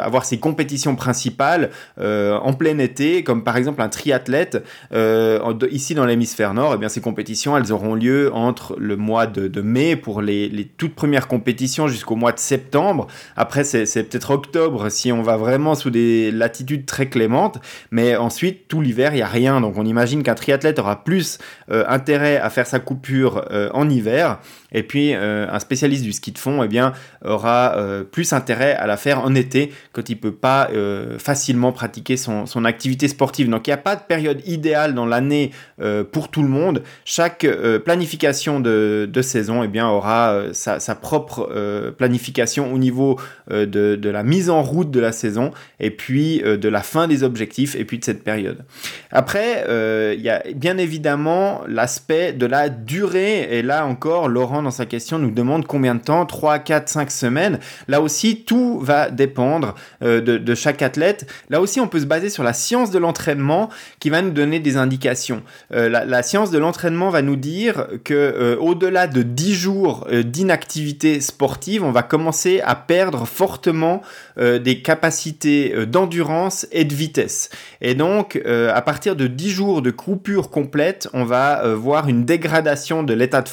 avoir 0.01 0.25
ses 0.25 0.39
compétitions 0.39 0.97
principales 0.97 1.71
en 1.99 2.53
plein 2.53 2.79
été, 2.79 3.23
comme 3.23 3.45
par 3.45 3.57
exemple 3.57 3.83
un 3.83 3.89
triathlète 3.89 4.65
ici 5.71 5.95
dans 5.95 6.05
l'hémisphère 6.05 6.55
nord. 6.55 6.73
Et 6.73 6.75
eh 6.75 6.79
bien 6.79 6.89
ces 6.89 7.01
compétitions, 7.01 7.57
elles 7.57 7.73
auront 7.73 7.95
lieu 7.95 8.33
entre 8.33 8.77
le 8.79 8.97
mois 8.97 9.27
de, 9.27 9.61
mai 9.61 9.97
pour 9.97 10.23
les, 10.23 10.49
les, 10.49 10.65
toutes 10.65 10.95
premières 10.95 11.29
compétitions 11.29 11.89
jusqu'au 11.89 12.17
mois 12.17 12.33
de 12.33 12.39
septembre. 12.39 13.07
Après 13.37 13.65
c'est 13.65 14.03
peut-être 14.05 14.31
octobre 14.31 14.89
si 14.91 15.13
on 15.13 15.23
va 15.23 15.37
vraiment 15.37 15.75
sous 15.75 15.91
des 15.91 16.31
latitudes 16.31 16.87
très 16.87 17.09
clémentes, 17.09 17.59
mais 17.91 18.17
ensuite 18.17 18.69
tout 18.69 18.81
l'hiver 18.81 19.13
il 19.13 19.17
n'y 19.17 19.23
a 19.23 19.27
rien. 19.27 19.61
Donc 19.61 19.77
on 19.77 19.85
imagine 19.85 20.23
qu'un 20.23 20.35
triathlète 20.35 20.79
aura 20.79 21.05
plus 21.05 21.39
intérêt 21.71 22.39
à 22.39 22.51
faire 22.51 22.67
sa 22.67 22.81
coupure 22.81 23.45
en 23.73 23.78
hiver. 23.87 24.39
Et 24.73 24.83
puis, 24.83 25.15
euh, 25.15 25.47
un 25.51 25.59
spécialiste 25.59 26.05
du 26.05 26.13
ski 26.13 26.33
de 26.33 26.39
fond 26.39 26.63
eh 26.63 26.69
bien, 26.69 26.93
aura 27.25 27.77
euh, 27.77 28.05
plus 28.05 28.33
intérêt 28.33 28.75
à 28.75 28.87
la 28.87 28.97
faire 28.97 29.25
en 29.25 29.35
été 29.35 29.73
quand 29.93 30.11
il 30.11 30.17
peut 30.17 30.33
pas 30.33 30.69
euh, 30.73 31.19
facilement 31.19 31.73
pratiquer 31.73 32.17
son, 32.17 32.47
activité 32.65 33.09
sportive. 33.09 33.49
Donc, 33.49 33.67
il 33.67 33.71
n'y 33.71 33.75
a 33.75 33.79
pas 33.79 33.97
de 33.97 34.03
période 34.03 34.43
idéale 34.45 34.95
dans 34.95 35.07
l'année 35.07 35.53
pour 36.11 36.29
tout 36.29 36.43
le 36.43 36.49
monde. 36.49 36.83
Chaque 37.05 37.47
planification 37.85 38.59
de, 38.59 39.21
saison 39.23 39.63
eh 39.63 39.69
bien, 39.69 39.89
aura 39.89 40.43
sa, 40.53 40.95
propre 40.97 41.49
planification 41.97 42.73
au 42.73 42.79
niveau 42.79 43.19
de, 43.49 43.65
de, 43.65 44.11
la 44.11 44.25
mise 44.25 44.51
en 44.51 44.63
route 44.63 44.91
de 44.91 44.99
la 44.99 45.13
saison 45.13 45.53
et 45.79 45.93
puis 45.93 46.41
de 46.41 46.69
la 46.69 46.83
fin 46.83 47.07
des 47.07 47.23
objectifs 47.23 47.77
et 47.77 47.85
puis 47.85 48.01
de 48.01 48.05
cette 48.05 48.25
période. 48.25 48.65
Après, 49.13 49.65
il 50.17 50.21
y 50.21 50.31
a 50.31 50.43
bien 50.57 50.79
évidemment 50.79 51.63
l'aspect 51.69 52.33
de 52.33 52.47
la 52.47 52.69
durée. 52.69 53.59
Et 53.59 53.63
là 53.69 53.87
encore, 53.87 54.29
Laurent 54.29 54.63
dans 54.63 54.73
sa 54.73 54.87
question 54.87 55.19
nous 55.19 55.31
demande 55.31 55.67
combien 55.67 55.95
de 55.95 56.01
temps 56.01 56.27
3, 56.27 56.59
4, 56.59 56.89
5 56.89 57.11
semaines. 57.11 57.61
Là 57.87 58.01
aussi, 58.01 58.45
tout 58.45 58.81
va 58.81 59.11
dépendre 59.11 59.75
euh, 60.03 60.21
de, 60.21 60.55
chaque 60.55 60.81
athlète. 60.81 61.31
Là 61.51 61.61
aussi, 61.61 61.79
on 61.79 61.87
peut 61.87 62.01
se 62.01 62.07
baser 62.07 62.31
sur 62.31 62.43
la 62.43 62.55
science 62.55 62.91
de 62.91 62.99
l'entraînement 62.99 63.69
qui 64.01 64.09
va 64.09 64.23
nous 64.23 64.31
donner 64.31 64.59
des 64.59 64.79
indications. 64.79 65.43
Euh, 65.73 65.89
la, 65.89 66.23
science 66.23 66.51
de 66.51 66.59
l'entraînement 66.59 67.11
va 67.11 67.21
nous 67.21 67.37
dire 67.37 67.87
que 68.05 68.15
euh, 68.15 68.57
au-delà 68.59 69.07
de 69.07 69.23
10 69.23 69.55
jours 69.55 70.07
d'inactivité 70.25 71.21
sportive, 71.21 71.85
on 71.85 71.93
va 71.93 72.03
commencer 72.03 72.61
à 72.65 72.75
perdre 72.75 73.27
fortement 73.27 74.03
des 74.39 74.83
capacités 74.83 75.87
d'endurance 75.87 76.67
et 76.71 76.85
de 76.85 76.95
vitesse. 76.95 77.51
Et 77.81 77.95
donc, 77.95 78.41
à 78.47 78.81
partir 78.83 79.17
de 79.17 79.27
10 79.27 79.51
jours 79.51 79.83
de 79.83 79.91
coupure 79.91 80.49
complète, 80.49 81.09
on 81.13 81.25
va 81.25 81.75
voir 81.75 82.09
une 82.09 82.25
dégradation 82.25 83.03
de 83.03 83.13
l'état 83.13 83.43
de 83.43 83.49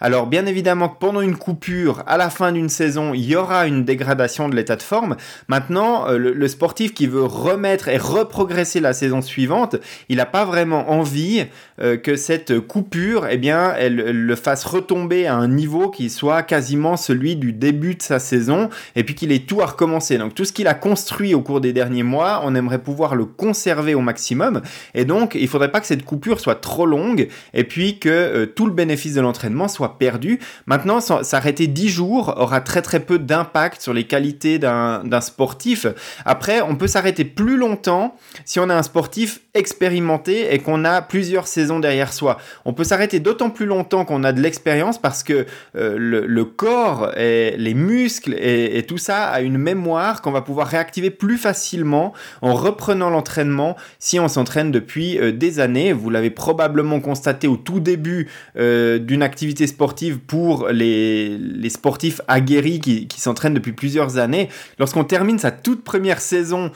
alors 0.00 0.26
bien 0.26 0.46
évidemment 0.46 0.88
que 0.88 0.98
pendant 0.98 1.20
une 1.20 1.36
coupure, 1.36 2.02
à 2.06 2.16
la 2.16 2.30
fin 2.30 2.52
d'une 2.52 2.68
saison, 2.68 3.14
il 3.14 3.24
y 3.24 3.36
aura 3.36 3.66
une 3.66 3.84
dégradation 3.84 4.48
de 4.48 4.56
l'état 4.56 4.76
de 4.76 4.82
forme. 4.82 5.16
Maintenant, 5.48 6.08
euh, 6.08 6.18
le, 6.18 6.48
sportif 6.48 6.94
qui 6.94 7.06
veut 7.06 7.24
remettre 7.24 7.88
et 7.88 7.96
reprogresser 7.96 8.80
la 8.80 8.92
saison 8.92 9.22
suivante, 9.22 9.76
il 10.08 10.16
n'a 10.16 10.26
pas 10.26 10.44
vraiment 10.44 10.90
envie 10.90 11.44
euh, 11.80 11.96
que 11.96 12.16
cette 12.16 12.60
coupure, 12.60 13.26
eh 13.30 13.38
bien, 13.38 13.72
elle, 13.78 13.96
le 13.96 14.36
fasse 14.36 14.64
retomber 14.64 15.26
à 15.26 15.34
un 15.34 15.48
niveau 15.48 15.90
qui 15.90 16.10
soit 16.10 16.42
quasiment 16.42 16.96
celui 16.96 17.36
du 17.36 17.52
début 17.52 17.94
de 17.94 18.02
sa 18.02 18.18
saison 18.18 18.68
et 18.96 19.04
puis 19.04 19.14
qu'il 19.14 19.32
ait 19.32 19.40
tout 19.40 19.60
à 19.60 19.66
recommencer. 19.66 20.18
Donc 20.18 20.34
tout 20.34 20.44
ce 20.44 20.52
qu'il 20.52 20.66
a 20.66 20.74
construit 20.74 21.34
au 21.34 21.40
cours 21.40 21.60
des 21.60 21.72
derniers 21.72 22.02
mois, 22.02 22.42
on 22.44 22.54
aimerait 22.54 22.82
pouvoir 22.82 23.14
le 23.14 23.24
conserver 23.24 23.94
au 23.94 24.00
maximum 24.00 24.62
et 24.94 25.04
donc 25.04 25.34
il 25.34 25.48
faudrait 25.48 25.70
pas 25.70 25.80
que 25.80 25.86
cette 25.86 26.04
coupure 26.04 26.40
soit 26.40 26.56
trop 26.56 26.86
longue 26.86 27.28
et 27.54 27.64
puis 27.64 27.98
que 27.98 28.08
euh, 28.08 28.46
tout 28.46 28.66
le 28.66 28.72
bénéfice 28.72 29.14
de 29.14 29.19
de 29.20 29.24
l'entraînement 29.26 29.68
soit 29.68 29.98
perdu. 29.98 30.40
Maintenant, 30.66 31.00
s'arrêter 31.00 31.66
10 31.66 31.88
jours 31.88 32.34
aura 32.36 32.60
très 32.60 32.82
très 32.82 33.00
peu 33.00 33.18
d'impact 33.18 33.82
sur 33.82 33.92
les 33.92 34.04
qualités 34.04 34.58
d'un 34.58 35.20
sportif. 35.20 35.86
Après, 36.24 36.62
on 36.62 36.76
peut 36.76 36.86
s'arrêter 36.86 37.24
plus 37.24 37.56
longtemps 37.56 38.16
si 38.44 38.58
on 38.60 38.68
a 38.70 38.74
un 38.74 38.82
sportif 38.82 39.40
expérimenté 39.54 40.54
et 40.54 40.58
qu'on 40.58 40.84
a 40.84 41.02
plusieurs 41.02 41.46
saisons 41.46 41.80
derrière 41.80 42.12
soi. 42.12 42.38
On 42.64 42.72
peut 42.72 42.84
s'arrêter 42.84 43.18
d'autant 43.20 43.50
plus 43.50 43.66
longtemps 43.66 44.04
qu'on 44.04 44.22
a 44.22 44.32
de 44.32 44.40
l'expérience 44.40 44.98
parce 44.98 45.22
que 45.22 45.46
euh, 45.76 45.96
le, 45.98 46.44
corps 46.44 47.16
et 47.16 47.56
les 47.58 47.74
muscles 47.74 48.34
et, 48.34 48.84
tout 48.88 48.98
ça 48.98 49.24
a 49.26 49.40
une 49.40 49.58
mémoire 49.58 50.22
qu'on 50.22 50.30
va 50.30 50.40
pouvoir 50.40 50.68
réactiver 50.68 51.10
plus 51.10 51.36
facilement 51.36 52.12
en 52.42 52.54
reprenant 52.54 53.10
l'entraînement 53.10 53.76
si 53.98 54.18
on 54.18 54.28
s'entraîne 54.28 54.70
depuis 54.70 55.18
euh, 55.18 55.32
des 55.32 55.60
années. 55.60 55.92
Vous 55.92 56.10
l'avez 56.10 56.30
probablement 56.30 57.00
constaté 57.00 57.46
au 57.46 57.56
tout 57.56 57.80
début 57.80 58.28
euh, 58.56 58.98
d'une 59.10 59.24
activité 59.24 59.66
sportive 59.66 60.20
pour 60.20 60.68
les, 60.68 61.68
sportifs 61.68 62.20
aguerris 62.28 62.78
qui, 62.78 63.20
s'entraînent 63.20 63.54
depuis 63.54 63.72
plusieurs 63.72 64.18
années. 64.18 64.48
Lorsqu'on 64.78 65.02
termine 65.02 65.40
sa 65.40 65.50
toute 65.50 65.82
première 65.82 66.20
saison 66.20 66.70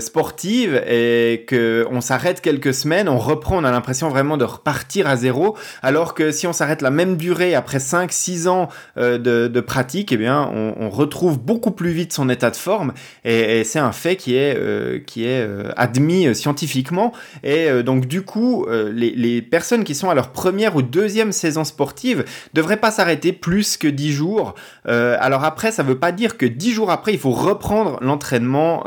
sportive 0.00 0.82
et 0.88 1.44
qu'on 1.48 2.00
s'arrête 2.00 2.40
quelques 2.40 2.72
semaines, 2.72 3.10
on 3.10 3.18
reprend, 3.18 3.58
on 3.58 3.64
a 3.64 3.70
l'impression 3.70 4.08
vraiment 4.08 4.38
de 4.38 4.44
repartir 4.44 5.06
à 5.06 5.16
zéro, 5.16 5.56
alors 5.82 6.14
que 6.14 6.30
si 6.30 6.46
on 6.46 6.54
s'arrête 6.54 6.80
la 6.80 6.90
même 6.90 7.18
durée 7.18 7.54
après 7.54 7.78
5-6 7.78 8.48
ans 8.48 8.68
euh, 8.96 9.18
de, 9.18 9.60
pratique, 9.60 10.12
eh 10.12 10.16
bien, 10.16 10.50
on, 10.52 10.88
retrouve 10.88 11.38
beaucoup 11.38 11.72
plus 11.72 11.90
vite 11.90 12.12
son 12.12 12.30
état 12.30 12.50
de 12.50 12.56
forme, 12.56 12.94
et, 13.24 13.64
c'est 13.64 13.78
un 13.78 13.92
fait 13.92 14.16
qui 14.16 14.36
est, 14.36 14.56
euh, 14.56 14.98
qui 15.04 15.24
est 15.24 15.40
euh, 15.40 15.72
admis 15.76 16.34
scientifiquement, 16.34 17.12
et 17.42 17.82
donc 17.82 18.06
du 18.06 18.22
coup, 18.22 18.66
les, 18.68 19.10
les, 19.10 19.42
personnes 19.42 19.84
qui 19.84 19.94
sont 19.94 20.08
à 20.08 20.14
leur 20.14 20.30
première 20.30 20.76
ou 20.76 20.82
deuxième 20.82 21.32
saison 21.32 21.64
sportive 21.66 22.24
devraient 22.54 22.78
pas 22.78 22.90
s'arrêter 22.90 23.32
plus 23.32 23.76
que 23.76 23.88
10 23.88 24.12
jours. 24.12 24.54
alors 24.86 25.44
après, 25.44 25.70
ça 25.70 25.82
veut 25.82 25.98
pas 25.98 26.12
dire 26.12 26.36
que 26.36 26.46
10 26.46 26.72
jours 26.72 26.90
après, 26.90 27.12
il 27.12 27.18
faut 27.18 27.32
reprendre 27.32 27.98
l'entraînement 28.00 28.84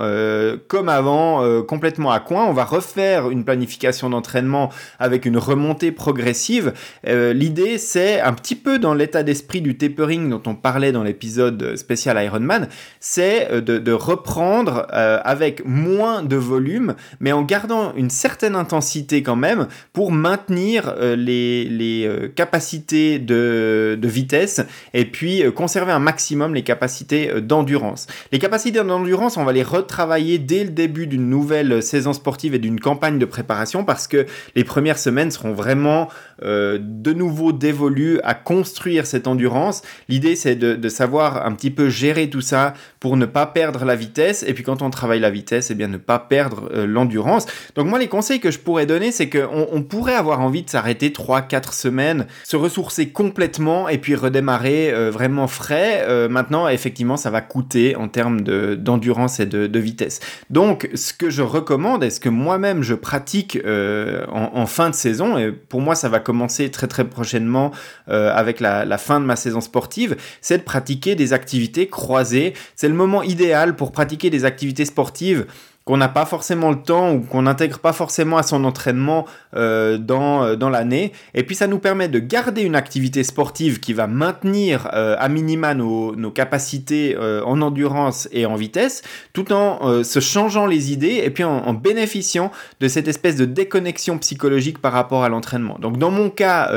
comme 0.67 0.89
avant, 0.89 1.63
complètement 1.63 2.11
à 2.11 2.19
coin, 2.19 2.45
on 2.45 2.53
va 2.53 2.63
refaire 2.63 3.29
une 3.29 3.43
planification 3.43 4.09
d'entraînement 4.09 4.69
avec 4.99 5.25
une 5.25 5.37
remontée 5.37 5.91
progressive. 5.91 6.73
Euh, 7.07 7.33
l'idée, 7.33 7.77
c'est 7.77 8.19
un 8.19 8.33
petit 8.33 8.55
peu 8.55 8.79
dans 8.79 8.93
l'état 8.93 9.23
d'esprit 9.23 9.61
du 9.61 9.77
tapering 9.77 10.29
dont 10.29 10.41
on 10.45 10.55
parlait 10.55 10.91
dans 10.91 11.03
l'épisode 11.03 11.75
spécial 11.75 12.23
Ironman, 12.23 12.67
c'est 12.99 13.51
euh, 13.51 13.61
de, 13.61 13.91
reprendre 13.91 14.87
euh, 14.93 15.19
avec 15.23 15.65
moins 15.65 16.23
de 16.23 16.35
volume, 16.35 16.95
mais 17.19 17.31
en 17.31 17.41
gardant 17.41 17.93
une 17.95 18.09
certaine 18.09 18.55
intensité 18.55 19.23
quand 19.23 19.35
même 19.35 19.67
pour 19.93 20.11
maintenir 20.11 20.95
les, 20.99 21.65
les 21.65 22.31
capacités 22.35 22.58
de, 22.59 23.99
vitesse 24.03 24.61
et 24.93 25.05
puis 25.05 25.43
conserver 25.55 25.91
un 25.91 25.99
maximum 25.99 26.53
les 26.53 26.63
capacités 26.63 27.41
d'endurance. 27.41 28.07
Les 28.31 28.39
capacités 28.39 28.83
d'endurance, 28.83 29.37
on 29.37 29.43
va 29.43 29.51
les 29.51 29.63
retravailler 29.63 30.39
dès 30.39 30.63
le 30.63 30.69
début 30.69 31.07
d'une 31.07 31.29
nouvelle 31.29 31.81
saison 31.83 32.13
sportive 32.13 32.55
et 32.55 32.59
d'une 32.59 32.79
campagne 32.79 33.19
de 33.19 33.25
préparation 33.25 33.83
parce 33.83 34.07
que 34.07 34.25
les 34.55 34.63
premières 34.63 34.97
semaines 34.97 35.31
seront 35.31 35.53
vraiment 35.53 36.09
euh, 36.43 36.77
de 36.81 37.13
nouveau 37.13 37.51
dévolues 37.51 38.19
à 38.23 38.33
construire 38.33 39.05
cette 39.05 39.27
endurance. 39.27 39.81
L'idée, 40.07 40.35
c'est 40.35 40.55
de, 40.55 40.89
savoir 40.89 41.45
un 41.45 41.53
petit 41.53 41.71
peu 41.71 41.89
gérer 41.89 42.29
tout 42.29 42.41
ça 42.41 42.73
pour 42.99 43.15
ne 43.15 43.25
pas 43.25 43.45
perdre 43.45 43.85
la 43.85 43.95
vitesse. 43.95 44.43
Et 44.47 44.53
puis 44.53 44.63
quand 44.63 44.81
on 44.81 44.89
travaille 44.89 45.19
la 45.19 45.29
vitesse, 45.29 45.69
eh 45.71 45.75
bien 45.75 45.87
ne 45.87 45.97
pas 45.97 46.19
perdre 46.19 46.69
euh, 46.73 46.87
l'endurance. 46.87 47.45
Donc 47.75 47.87
moi, 47.87 47.99
les 47.99 48.07
conseils 48.07 48.39
que 48.39 48.51
je 48.51 48.59
pourrais 48.59 48.85
donner, 48.85 49.11
c'est 49.11 49.29
qu'on 49.29 49.67
on 49.71 49.83
pourrait 49.83 50.15
avoir 50.15 50.41
envie 50.41 50.63
de 50.63 50.69
s'arrêter 50.69 51.09
3-4 51.09 51.73
semaines, 51.73 52.27
se 52.43 52.55
ressourcer 52.55 53.09
complètement 53.09 53.87
et 53.87 53.97
puis 53.97 54.15
redémarrer 54.15 54.91
euh, 54.91 55.11
vraiment 55.11 55.47
frais. 55.47 56.27
maintenant, 56.29 56.67
effectivement, 56.67 57.17
ça 57.17 57.29
va 57.29 57.41
coûter 57.41 57.95
en 57.95 58.07
termes 58.07 58.41
d'endurance 58.41 59.39
et 59.39 59.45
de, 59.45 59.79
vitesse. 59.79 60.19
Donc, 60.49 60.89
ce 60.93 61.13
que 61.13 61.29
je 61.29 61.41
recommande 61.41 62.03
et 62.03 62.09
ce 62.09 62.19
que 62.19 62.29
moi-même 62.29 62.83
je 62.83 62.93
pratique 62.93 63.57
euh, 63.65 64.25
en, 64.31 64.65
fin 64.65 64.89
de 64.89 64.95
saison, 64.95 65.37
et 65.37 65.51
pour 65.51 65.81
moi 65.81 65.95
ça 65.95 66.09
va 66.09 66.19
commencer 66.29 66.69
très 66.69 66.85
très 66.85 67.05
prochainement 67.05 67.71
euh, 68.07 68.31
avec 68.31 68.59
la, 68.59 68.85
la, 68.85 68.99
fin 68.99 69.19
de 69.19 69.25
ma 69.25 69.35
saison 69.35 69.61
sportive, 69.61 70.15
c'est 70.41 70.59
de 70.59 70.63
pratiquer 70.63 71.15
des 71.15 71.33
activités 71.33 71.87
croisées. 71.87 72.53
C'est 72.75 72.87
le 72.87 72.93
moment 72.93 73.23
idéal 73.23 73.75
pour 73.75 73.91
pratiquer 73.91 74.29
des 74.29 74.45
activités 74.45 74.85
sportives 74.85 75.47
qu'on 75.89 75.97
n'a 75.97 76.07
pas 76.07 76.25
forcément 76.25 76.69
le 76.69 76.75
temps 76.75 77.15
ou 77.15 77.21
qu'on 77.21 77.41
n'intègre 77.41 77.79
pas 77.79 77.93
forcément 77.93 78.37
à 78.37 78.43
son 78.43 78.63
entraînement 78.63 79.25
euh, 79.55 79.97
dans, 79.97 80.43
euh, 80.43 80.55
dans 80.55 80.69
l'année. 80.69 81.13
Et 81.33 81.41
puis 81.41 81.55
ça 81.55 81.65
nous 81.65 81.79
permet 81.79 82.07
de 82.07 82.19
garder 82.19 82.61
une 82.61 82.75
activité 82.75 83.23
sportive 83.23 83.79
qui 83.79 83.93
va 83.93 84.05
maintenir 84.05 84.87
euh, 84.93 85.15
à 85.17 85.29
minima 85.29 85.73
nos, 85.73 86.15
nos 86.15 86.29
capacités 86.29 87.17
en 87.17 87.59
endurance 87.63 88.29
et 88.31 88.45
en 88.45 88.53
vitesse, 88.53 89.01
tout 89.33 89.51
en 89.51 90.03
se 90.03 90.19
changeant 90.19 90.67
les 90.67 90.91
idées 90.91 91.21
et 91.23 91.31
puis 91.31 91.43
en, 91.43 91.73
bénéficiant 91.73 92.51
de 92.79 92.87
cette 92.87 93.07
espèce 93.07 93.35
de 93.35 93.45
déconnexion 93.45 94.19
psychologique 94.19 94.79
par 94.79 94.93
rapport 94.93 95.23
à 95.23 95.29
l'entraînement. 95.29 95.77
Donc 95.79 95.97
dans 95.97 96.11
mon 96.11 96.29
cas, 96.29 96.71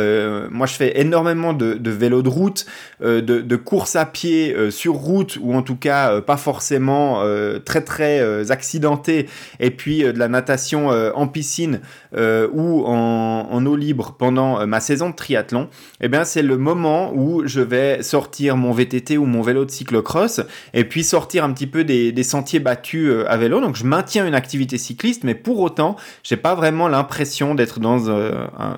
moi 0.50 0.66
je 0.66 0.74
fais 0.74 1.00
énormément 1.00 1.52
de, 1.52 1.74
de 1.74 1.90
vélo 1.90 2.22
de 2.22 2.28
route, 2.28 2.66
de, 3.00 3.20
de 3.20 3.56
course 3.56 3.96
à 3.96 4.06
pied 4.06 4.70
sur 4.70 4.94
route 4.94 5.38
ou 5.40 5.54
en 5.54 5.62
tout 5.62 5.76
cas 5.76 6.20
pas 6.20 6.36
forcément 6.36 7.22
très 7.64 7.82
très 7.82 8.50
accidenté 8.50 9.01
et 9.08 9.70
puis 9.70 10.04
euh, 10.04 10.12
de 10.12 10.18
la 10.18 10.28
natation 10.28 10.92
euh, 10.92 11.10
en 11.14 11.26
piscine 11.26 11.80
euh, 12.16 12.48
ou 12.52 12.84
en, 12.84 13.64
eau 13.66 13.76
libre 13.76 14.16
pendant 14.18 14.66
ma 14.66 14.80
saison 14.80 15.10
de 15.10 15.14
triathlon, 15.14 15.68
eh 16.00 16.08
bien 16.08 16.24
c'est 16.24 16.42
le 16.42 16.58
moment 16.58 17.12
où 17.14 17.46
je 17.46 17.60
vais 17.60 18.02
sortir 18.02 18.56
mon 18.56 18.72
VTT 18.72 19.16
ou 19.16 19.24
mon 19.24 19.40
vélo 19.40 19.64
de 19.64 19.70
cyclocross 19.70 20.40
et 20.74 20.84
puis 20.84 21.04
sortir 21.04 21.44
un 21.44 21.52
petit 21.52 21.68
peu 21.68 21.84
des, 21.84 22.22
sentiers 22.22 22.58
battus 22.58 23.12
à 23.28 23.36
vélo. 23.36 23.60
Donc 23.60 23.76
je 23.76 23.84
maintiens 23.84 24.26
une 24.26 24.34
activité 24.34 24.78
cycliste, 24.78 25.22
mais 25.22 25.34
pour 25.34 25.60
autant, 25.60 25.96
j'ai 26.24 26.36
pas 26.36 26.54
vraiment 26.56 26.88
l'impression 26.88 27.54
d'être 27.54 27.78
dans 27.78 28.10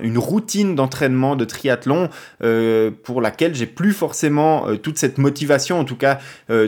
une 0.00 0.18
routine 0.18 0.74
d'entraînement 0.74 1.34
de 1.34 1.44
triathlon 1.44 2.10
pour 3.02 3.22
laquelle 3.22 3.54
j'ai 3.54 3.66
plus 3.66 3.92
forcément 3.92 4.66
toute 4.82 4.98
cette 4.98 5.16
motivation, 5.16 5.80
en 5.80 5.84
tout 5.84 5.96
cas 5.96 6.18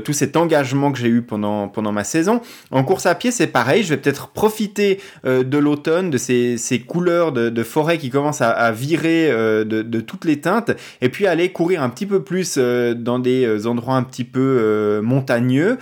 tout 0.05 0.13
cet 0.13 0.37
engagement 0.37 0.91
que 0.91 0.99
j'ai 0.99 1.09
eu 1.09 1.23
pendant, 1.23 1.69
pendant 1.69 1.93
ma 1.93 2.05
saison. 2.05 2.41
En 2.71 2.83
course 2.83 3.07
à 3.07 3.15
pied, 3.15 3.31
c'est 3.31 3.46
pareil. 3.47 3.83
Je 3.83 3.91
vais 3.91 3.97
peut-être 3.97 4.29
profiter 4.29 5.01
euh, 5.25 5.43
de 5.43 5.59
l'automne, 5.59 6.11
de 6.11 6.19
ces, 6.19 6.85
couleurs 6.87 7.33
de, 7.33 7.63
forêt 7.63 7.99
qui 7.99 8.11
commencent 8.11 8.43
à, 8.43 8.73
virer 8.73 9.31
euh, 9.31 9.65
de, 9.65 10.01
toutes 10.01 10.25
les 10.25 10.41
teintes, 10.41 10.73
et 11.01 11.09
puis 11.09 11.27
aller 11.27 11.51
courir 11.51 11.83
un 11.83 11.89
petit 11.89 12.07
peu 12.07 12.23
plus 12.23 12.57
euh, 12.59 12.95
dans 12.95 13.19
des 13.19 13.67
endroits 13.67 13.97
un 13.97 14.03
petit 14.03 14.25
peu 14.25 15.01
montagneux 15.03 15.79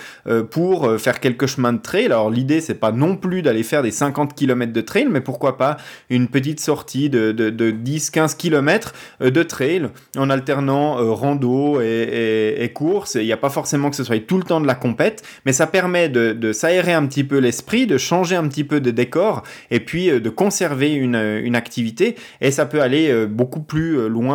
pour 0.51 0.99
faire 0.99 1.21
quelques 1.21 1.47
chemins 1.47 1.73
de 1.73 1.81
trail. 1.81 2.07
Alors 2.07 2.31
l'idée, 2.31 2.61
c'est 2.61 2.75
pas 2.75 2.93
non 2.93 3.17
plus 3.17 3.43
d'aller 3.43 3.63
faire 3.63 3.83
des 3.83 3.91
50 3.91 4.35
km 4.35 4.73
de 4.73 4.81
trail, 4.81 5.09
mais 5.11 5.21
pourquoi 5.21 5.57
pas 5.57 5.77
une 6.11 6.29
petite 6.29 6.61
sortie 6.61 7.11
de, 7.11 7.33
10-15 7.33 8.37
km 8.37 8.93
de 9.21 9.43
trail 9.43 9.89
en 10.17 10.31
alternant 10.31 11.15
rando 11.15 11.81
et, 11.81 12.71
course. 12.75 13.17
Il 13.17 13.27
n'y 13.27 13.33
a 13.33 13.37
pas 13.37 13.51
forcément 13.51 13.91
que 13.91 13.97
ce 13.97 14.05
soit 14.05 14.15
tout 14.27 14.37
le 14.37 14.45
temps 14.45 14.61
de 14.61 14.67
la 14.67 14.75
compète, 14.75 15.23
mais 15.45 15.53
ça 15.53 15.67
permet 15.67 16.09
de, 16.09 16.53
s'aérer 16.53 16.93
un 16.93 17.07
petit 17.07 17.25
peu 17.25 17.39
l'esprit, 17.55 17.87
de 17.87 17.99
changer 17.99 18.35
un 18.35 18.49
petit 18.49 18.65
peu 18.65 18.81
de 18.81 18.91
décor 18.91 19.45
et 19.71 19.79
puis 19.79 20.11
euh, 20.11 20.19
de 20.19 20.29
conserver 20.29 20.93
une, 20.93 21.15
euh, 21.15 21.41
une 21.45 21.55
activité. 21.55 22.17
Et 22.41 22.51
ça 22.51 22.67
peut 22.67 22.83
aller 22.83 23.11
euh, 23.11 23.27
beaucoup 23.27 23.61
plus 23.61 24.09
loin. 24.09 24.35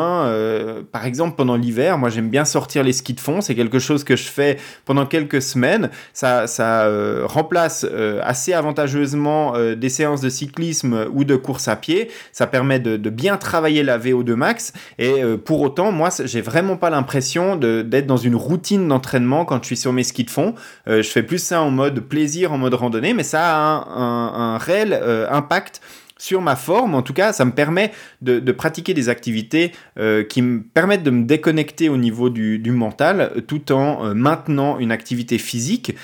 Par 0.91 1.05
exemple, 1.05 1.35
pendant 1.35 1.55
l'hiver, 1.55 1.97
moi 1.97 2.09
j'aime 2.09 2.29
bien 2.29 2.45
sortir 2.45 2.83
les 2.83 2.93
skis 2.93 3.13
de 3.13 3.19
fond. 3.19 3.41
C'est 3.41 3.55
quelque 3.55 3.79
chose 3.79 4.03
que 4.03 4.15
je 4.15 4.23
fais 4.23 4.57
pendant 4.85 5.05
quelques 5.05 5.41
semaines. 5.41 5.89
Ça, 6.13 6.47
ça 6.47 6.89
remplace 7.25 7.85
assez 8.21 8.53
avantageusement 8.53 9.53
des 9.75 9.89
séances 9.89 10.21
de 10.21 10.29
cyclisme 10.29 11.07
ou 11.13 11.23
de 11.23 11.35
course 11.35 11.67
à 11.67 11.75
pied. 11.75 12.09
Ça 12.31 12.47
permet 12.47 12.79
de, 12.79 12.97
de 12.97 13.09
bien 13.09 13.37
travailler 13.37 13.83
la 13.83 13.97
VO2 13.97 14.33
max. 14.33 14.73
Et 14.97 15.21
pour 15.45 15.61
autant, 15.61 15.91
moi, 15.91 16.09
j'ai 16.23 16.41
vraiment 16.41 16.77
pas 16.77 16.89
l'impression 16.89 17.55
d'être 17.55 18.07
dans 18.07 18.17
une 18.17 18.35
routine 18.35 18.87
d'entraînement 18.87 19.45
quand 19.45 19.61
je 19.61 19.67
suis 19.67 19.77
sur 19.77 19.93
mes 19.93 20.03
skis 20.03 20.25
de 20.25 20.31
fond. 20.31 20.55
je 20.87 21.01
fais 21.01 21.23
plus 21.23 21.39
ça 21.39 21.61
en 21.61 21.71
mode 21.71 21.99
plaisir, 22.01 22.51
en 22.51 22.57
mode 22.57 22.73
randonnée 22.73 22.98
mais 23.01 23.23
ça 23.23 23.41
a 23.41 23.85
un, 23.89 24.57
réel 24.57 24.93
euh, 24.93 25.27
impact 25.29 25.81
sur 26.19 26.41
ma 26.41 26.55
forme. 26.55 26.93
En 26.93 27.01
tout 27.01 27.13
cas, 27.13 27.33
ça 27.33 27.45
me 27.45 27.51
permet 27.51 27.91
de, 28.21 28.39
pratiquer 28.51 28.93
des 28.93 29.09
activités 29.09 29.71
euh, 29.97 30.23
qui 30.23 30.43
me 30.43 30.61
permettent 30.61 31.01
de 31.01 31.09
me 31.09 31.25
déconnecter 31.25 31.89
au 31.89 31.97
niveau 31.97 32.29
du, 32.29 32.61
mental 32.69 33.43
tout 33.47 33.71
en 33.71 34.05
euh, 34.05 34.13
maintenant 34.13 34.77
une 34.77 34.91
activité 34.91 35.39
physique 35.39 35.95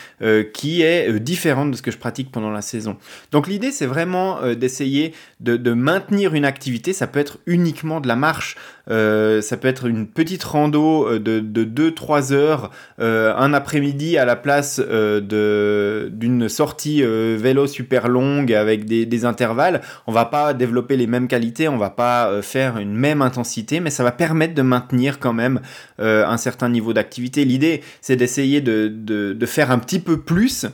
qui 0.53 0.81
est 0.81 1.19
différente 1.19 1.71
de 1.71 1.75
ce 1.75 1.81
que 1.81 1.91
je 1.91 1.97
pratique 1.97 2.31
pendant 2.31 2.49
la 2.49 2.61
saison. 2.61 2.97
Donc 3.31 3.47
l'idée, 3.47 3.71
c'est 3.71 3.85
vraiment 3.85 4.39
d'essayer 4.53 5.13
de, 5.41 5.73
maintenir 5.73 6.33
une 6.33 6.45
activité. 6.45 6.93
Ça 6.93 7.05
peut 7.05 7.19
être 7.19 7.37
uniquement 7.45 7.99
de 7.99 8.07
la 8.07 8.15
marche. 8.15 8.55
Euh, 8.89 9.41
ça 9.41 9.57
peut 9.57 9.67
être 9.67 9.87
une 9.87 10.07
petite 10.07 10.43
rando 10.43 11.07
euh, 11.07 11.19
de, 11.19 11.39
de 11.39 11.89
2-3 11.89 12.33
heures 12.33 12.69
euh, 12.99 13.33
un 13.35 13.53
après-midi 13.53 14.17
à 14.17 14.25
la 14.25 14.35
place 14.35 14.79
d'une 14.79 16.49
sortie 16.49 17.03
vélo 17.03 17.67
super 17.67 18.07
longue 18.07 18.53
avec 18.53 18.85
des, 18.85 19.25
intervalles. 19.25 19.81
On 20.07 20.11
va 20.11 20.25
pas 20.25 20.53
développer 20.53 20.97
les 20.97 21.07
mêmes 21.07 21.27
qualités, 21.27 21.67
on 21.67 21.77
va 21.77 21.89
pas 21.89 22.41
faire 22.41 22.77
une 22.77 22.93
même 22.93 23.21
intensité, 23.21 23.79
mais 23.79 23.89
ça 23.89 24.03
va 24.03 24.11
permettre 24.11 24.53
de 24.53 24.61
maintenir 24.61 25.19
quand 25.19 25.33
même 25.33 25.61
un 25.99 26.37
certain 26.37 26.69
niveau 26.69 26.93
d'activité. 26.93 27.45
L'idée, 27.45 27.81
c'est 28.01 28.15
d'essayer 28.15 28.61
de, 28.61 28.87
de, 28.87 29.45
faire 29.45 29.71
un 29.71 29.79
petit 29.79 29.99
peu 29.99 30.17
plus 30.19 30.65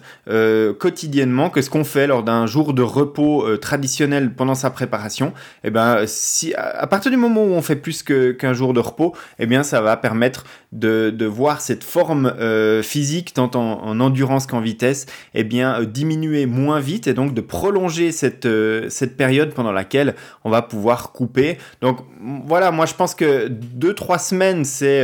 quotidiennement 0.79 1.49
que 1.49 1.61
ce 1.61 1.69
qu'on 1.69 1.83
fait 1.83 2.07
lors 2.07 2.23
d'un 2.23 2.45
jour 2.45 2.73
de 2.73 2.81
repos 2.81 3.57
traditionnel 3.57 4.33
pendant 4.33 4.55
sa 4.55 4.69
préparation. 4.69 5.27
Et 5.63 5.67
eh 5.67 5.69
ben, 5.69 6.03
si 6.05 6.53
à 6.55 6.87
partir 6.87 7.11
du 7.11 7.17
moment 7.17 7.43
où 7.43 7.51
on 7.51 7.61
fait 7.61 7.75
plus 7.75 8.03
qu'un 8.03 8.53
jour 8.53 8.73
de 8.73 8.79
repos, 8.79 9.15
eh 9.39 9.45
bien, 9.45 9.63
ça 9.63 9.81
va 9.81 9.97
permettre 9.97 10.45
de, 10.71 11.09
de 11.15 11.25
voir 11.25 11.61
cette 11.61 11.83
forme 11.83 12.33
euh, 12.39 12.81
physique, 12.81 13.33
tant 13.33 13.51
en, 13.55 13.99
endurance 13.99 14.47
qu'en 14.47 14.61
vitesse, 14.61 15.05
eh 15.33 15.43
bien, 15.43 15.81
euh, 15.81 15.85
diminuer 15.85 16.45
moins 16.45 16.79
vite 16.79 17.07
et 17.07 17.13
donc 17.13 17.33
de 17.33 17.41
prolonger 17.41 18.11
cette, 18.11 18.45
euh, 18.45 18.87
cette 18.89 19.17
période 19.21 19.53
pendant 19.53 19.71
laquelle 19.71 20.15
on 20.43 20.49
va 20.49 20.61
pouvoir 20.61 21.11
couper. 21.11 21.57
Donc 21.81 21.99
voilà, 22.45 22.71
moi 22.71 22.85
je 22.85 22.95
pense 22.95 23.13
que 23.13 23.47
2-3 23.47 24.19
semaines, 24.29 24.65
c'est 24.65 25.01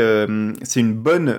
c'est 0.64 0.80
une, 0.80 0.94
bonne, 0.94 1.30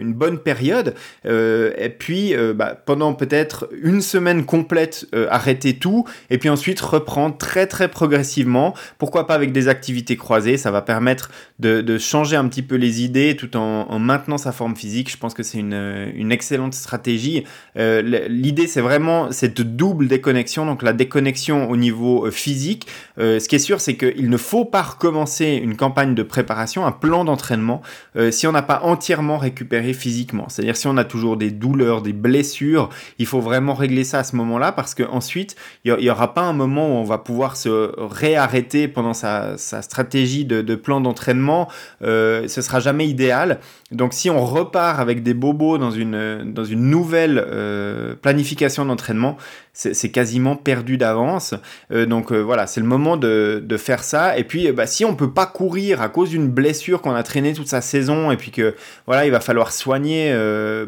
une 0.00 0.12
bonne 0.12 0.38
période. 0.38 0.94
et 1.24 1.92
puis, 1.98 2.34
bah, 2.54 2.70
pendant 2.90 3.14
peut-être 3.14 3.68
une 3.82 4.00
semaine 4.00 4.44
complète, 4.44 5.06
arrêter 5.30 5.78
tout, 5.78 6.04
et 6.30 6.38
puis 6.38 6.48
ensuite 6.48 6.80
reprendre 6.80 7.36
très 7.38 7.66
très 7.66 7.88
progressivement. 7.88 8.74
Pourquoi 8.98 9.26
pas 9.26 9.34
avec 9.34 9.52
des 9.52 9.68
activités 9.68 10.16
croisées, 10.16 10.56
ça 10.56 10.70
va 10.70 10.82
permettre 10.82 11.30
de, 11.58 11.98
changer 11.98 12.36
un 12.36 12.46
petit 12.48 12.62
peu 12.62 12.76
les 12.76 13.02
idées 13.02 13.36
tout 13.36 13.56
en, 13.56 13.86
en 13.88 13.98
maintenant 13.98 14.38
sa 14.38 14.52
forme 14.52 14.76
physique. 14.76 15.10
Je 15.10 15.16
pense 15.16 15.34
que 15.34 15.42
c'est 15.42 15.58
une, 15.58 16.10
une, 16.14 16.32
excellente 16.32 16.74
stratégie. 16.74 17.44
Euh, 17.76 18.02
l'idée, 18.28 18.66
c'est 18.66 18.80
vraiment 18.80 19.32
cette 19.32 19.60
double 19.60 20.08
déconnexion, 20.08 20.66
donc 20.66 20.82
la 20.82 20.92
déconnexion 20.92 21.70
au 21.70 21.76
niveau 21.76 22.25
euh, 22.26 22.30
physique. 22.30 22.86
Euh, 23.18 23.38
ce 23.38 23.48
qui 23.48 23.56
est 23.56 23.60
sûr, 23.60 23.80
c'est 23.80 23.96
qu'il 23.96 24.28
ne 24.28 24.36
faut 24.36 24.64
pas 24.64 24.82
recommencer 24.82 25.60
une 25.62 25.76
campagne 25.76 26.14
de 26.14 26.22
préparation, 26.22 26.86
un 26.86 26.92
plan 26.92 27.24
d'entraînement, 27.24 27.82
si 28.30 28.46
on 28.46 28.52
n'a 28.52 28.62
pas 28.62 28.80
entièrement 28.82 29.38
récupéré 29.38 29.92
physiquement. 29.92 30.48
C'est-à-dire 30.48 30.76
si 30.76 30.86
on 30.86 30.96
a 30.96 31.04
toujours 31.04 31.36
des 31.36 31.50
douleurs, 31.50 32.02
des 32.02 32.12
blessures, 32.12 32.88
il 33.18 33.26
faut 33.26 33.40
vraiment 33.40 33.74
régler 33.74 34.04
ça 34.04 34.20
à 34.20 34.24
ce 34.24 34.36
moment-là 34.36 34.72
parce 34.72 34.94
qu'ensuite, 34.94 35.56
il 35.84 35.94
n'y 35.96 36.10
aura 36.10 36.34
pas 36.34 36.42
un 36.42 36.52
moment 36.52 36.88
où 36.88 36.92
on 36.92 37.04
va 37.04 37.18
pouvoir 37.18 37.56
se 37.56 37.92
réarrêter 37.98 38.88
pendant 38.88 39.14
sa, 39.14 39.56
stratégie 39.58 40.44
de, 40.44 40.74
plan 40.74 41.00
d'entraînement. 41.00 41.68
ce 42.00 42.46
sera 42.46 42.80
jamais 42.80 43.06
idéal. 43.06 43.60
Donc 43.92 44.14
si 44.14 44.30
on 44.30 44.44
repart 44.44 44.98
avec 44.98 45.22
des 45.22 45.34
bobos 45.34 45.78
dans 45.78 45.92
une, 45.92 46.52
dans 46.52 46.64
une 46.64 46.90
nouvelle 46.90 47.42
euh, 47.46 48.14
planification 48.14 48.84
d'entraînement, 48.84 49.36
c'est 49.76 50.08
quasiment 50.08 50.56
perdu 50.56 50.96
d'avance. 50.96 51.54
Euh, 51.92 52.06
donc 52.06 52.32
euh, 52.32 52.40
voilà, 52.40 52.66
c'est 52.66 52.80
le 52.80 52.86
moment 52.86 53.18
de, 53.18 53.62
de, 53.62 53.76
faire 53.76 54.02
ça. 54.02 54.38
Et 54.38 54.44
puis 54.44 54.72
bah, 54.72 54.86
si 54.86 55.04
on 55.04 55.14
peut 55.14 55.30
pas 55.30 55.44
courir 55.44 56.00
à 56.00 56.08
cause 56.08 56.30
d'une 56.30 56.48
blessure 56.48 57.02
qu'on 57.02 57.14
a 57.14 57.22
traînée 57.22 57.52
toute 57.52 57.68
sa 57.68 57.82
saison 57.82 58.30
et 58.30 58.38
puis 58.38 58.50
que 58.50 58.74
voilà, 59.06 59.26
il 59.26 59.30
va 59.30 59.40
falloir 59.40 59.72
soigner 59.72 60.34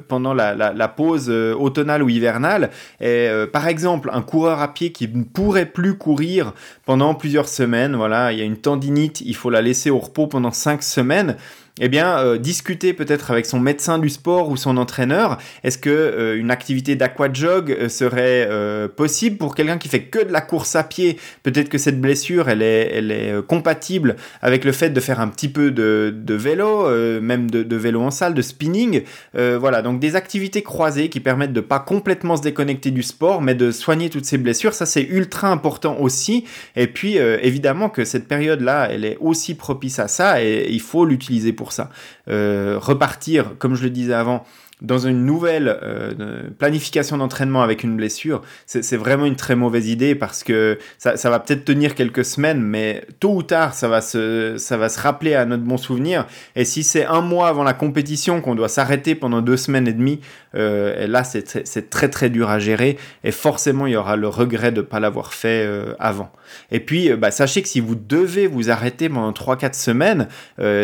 pendant 0.08 0.32
la, 0.32 0.54
la, 0.54 0.88
pause 0.88 1.28
automnale 1.28 2.02
ou 2.02 2.08
hivernale. 2.08 2.70
Et 3.00 3.28
par 3.52 3.68
exemple, 3.68 4.10
un 4.12 4.22
coureur 4.22 4.60
à 4.60 4.72
pied 4.72 4.90
qui 4.90 5.06
ne 5.06 5.22
pourrait 5.22 5.66
plus 5.66 5.98
courir 5.98 6.54
pendant 6.86 7.14
plusieurs 7.14 7.48
semaines, 7.48 7.94
voilà, 7.94 8.32
il 8.32 8.38
y 8.38 8.42
a 8.42 8.44
une 8.44 8.56
tendinite, 8.56 9.20
il 9.20 9.36
faut 9.36 9.50
la 9.50 9.60
laisser 9.60 9.90
au 9.90 9.98
repos 9.98 10.26
pendant 10.26 10.50
cinq 10.50 10.82
semaines 10.82 11.36
eh 11.80 11.88
bien, 11.88 12.18
euh, 12.18 12.38
discuter 12.38 12.92
peut-être 12.92 13.30
avec 13.30 13.46
son 13.46 13.60
médecin 13.60 13.98
du 13.98 14.08
sport 14.08 14.48
ou 14.48 14.56
son 14.56 14.76
entraîneur. 14.76 15.38
Est-ce 15.62 15.78
que 15.78 15.90
euh, 15.90 16.38
une 16.38 16.50
activité 16.50 16.96
d'aquajog 16.96 17.70
euh, 17.70 17.88
serait 17.88 18.48
possible 18.96 19.36
pour 19.36 19.54
quelqu'un 19.54 19.78
qui 19.78 19.88
fait 19.88 20.04
que 20.04 20.24
de 20.24 20.32
la 20.32 20.40
course 20.40 20.76
à 20.76 20.84
pied? 20.84 21.18
Peut-être 21.42 21.68
que 21.68 21.78
cette 21.78 22.00
blessure, 22.00 22.48
elle 22.48 22.62
est, 22.62 22.90
elle 22.94 23.42
compatible 23.42 24.16
avec 24.42 24.64
le 24.64 24.72
fait 24.72 24.90
de 24.90 25.00
faire 25.00 25.20
un 25.20 25.28
petit 25.28 25.48
peu 25.48 25.70
de, 25.70 26.14
de 26.16 26.34
vélo, 26.34 26.88
même 27.20 27.50
de, 27.50 27.62
de, 27.62 27.76
vélo 27.76 28.02
en 28.02 28.10
salle, 28.10 28.34
de 28.34 28.42
spinning. 28.42 29.02
voilà, 29.34 29.82
donc 29.82 30.00
des 30.00 30.16
activités 30.16 30.62
croisées 30.62 31.08
qui 31.08 31.20
permettent 31.20 31.52
de 31.52 31.60
pas 31.60 31.80
complètement 31.80 32.36
se 32.36 32.42
déconnecter 32.42 32.90
du 32.90 33.02
sport, 33.02 33.42
mais 33.42 33.54
de 33.54 33.70
soigner 33.70 34.10
toutes 34.10 34.24
ces 34.24 34.38
blessures. 34.38 34.74
Ça, 34.74 34.86
c'est 34.86 35.02
ultra 35.02 35.48
important 35.48 35.98
aussi. 35.98 36.44
Et 36.76 36.86
puis, 36.86 37.16
évidemment 37.16 37.88
que 37.88 38.04
cette 38.04 38.28
période-là, 38.28 38.88
elle 38.90 39.04
est 39.04 39.16
aussi 39.20 39.54
propice 39.54 39.98
à 39.98 40.08
ça 40.08 40.42
et 40.42 40.68
il 40.70 40.80
faut 40.80 41.04
l'utiliser 41.04 41.52
pour 41.52 41.67
ça. 41.72 41.90
Euh, 42.28 42.78
repartir, 42.80 43.56
comme 43.58 43.74
je 43.74 43.84
le 43.84 43.90
disais 43.90 44.14
avant, 44.14 44.44
dans 44.80 44.98
une 44.98 45.24
nouvelle 45.24 45.76
euh, 45.82 46.42
planification 46.56 47.18
d'entraînement 47.18 47.62
avec 47.62 47.82
une 47.82 47.96
blessure, 47.96 48.42
c'est 48.66 48.96
vraiment 48.96 49.26
une 49.26 49.34
très 49.34 49.56
mauvaise 49.56 49.88
idée 49.88 50.14
parce 50.14 50.44
que 50.44 50.78
ça, 50.98 51.30
va 51.30 51.40
peut-être 51.40 51.64
tenir 51.64 51.94
quelques 51.94 52.24
semaines, 52.24 52.60
mais 52.60 53.04
tôt 53.18 53.34
ou 53.34 53.42
tard, 53.42 53.74
ça 53.74 53.88
va 53.88 54.00
se, 54.00 54.56
ça 54.56 54.76
va 54.76 54.88
se 54.88 55.00
rappeler 55.00 55.34
à 55.34 55.44
notre 55.44 55.64
bon 55.64 55.76
souvenir. 55.76 56.26
Et 56.54 56.64
si 56.64 56.84
c'est 56.84 57.04
un 57.04 57.22
mois 57.22 57.48
avant 57.48 57.64
la 57.64 57.72
compétition 57.72 58.40
qu'on 58.40 58.54
doit 58.54 58.68
s'arrêter 58.68 59.14
pendant 59.14 59.40
deux 59.40 59.56
semaines 59.56 59.88
et 59.88 59.92
demie, 59.92 60.20
euh, 60.54 61.06
là, 61.08 61.24
c'est 61.24 61.90
très 61.90 62.08
très 62.08 62.30
dur 62.30 62.48
à 62.48 62.58
gérer 62.58 62.98
et 63.24 63.32
forcément, 63.32 63.86
il 63.86 63.94
y 63.94 63.96
aura 63.96 64.16
le 64.16 64.28
regret 64.28 64.70
de 64.70 64.80
ne 64.80 64.86
pas 64.86 65.00
l'avoir 65.00 65.34
fait 65.34 65.64
euh, 65.66 65.94
avant. 65.98 66.30
Et 66.70 66.80
puis, 66.80 67.10
bah, 67.16 67.30
sachez 67.30 67.62
que 67.62 67.68
si 67.68 67.80
vous 67.80 67.96
devez 67.96 68.46
vous 68.46 68.70
arrêter 68.70 69.08
pendant 69.08 69.32
3-4 69.32 69.74
semaines, 69.74 70.28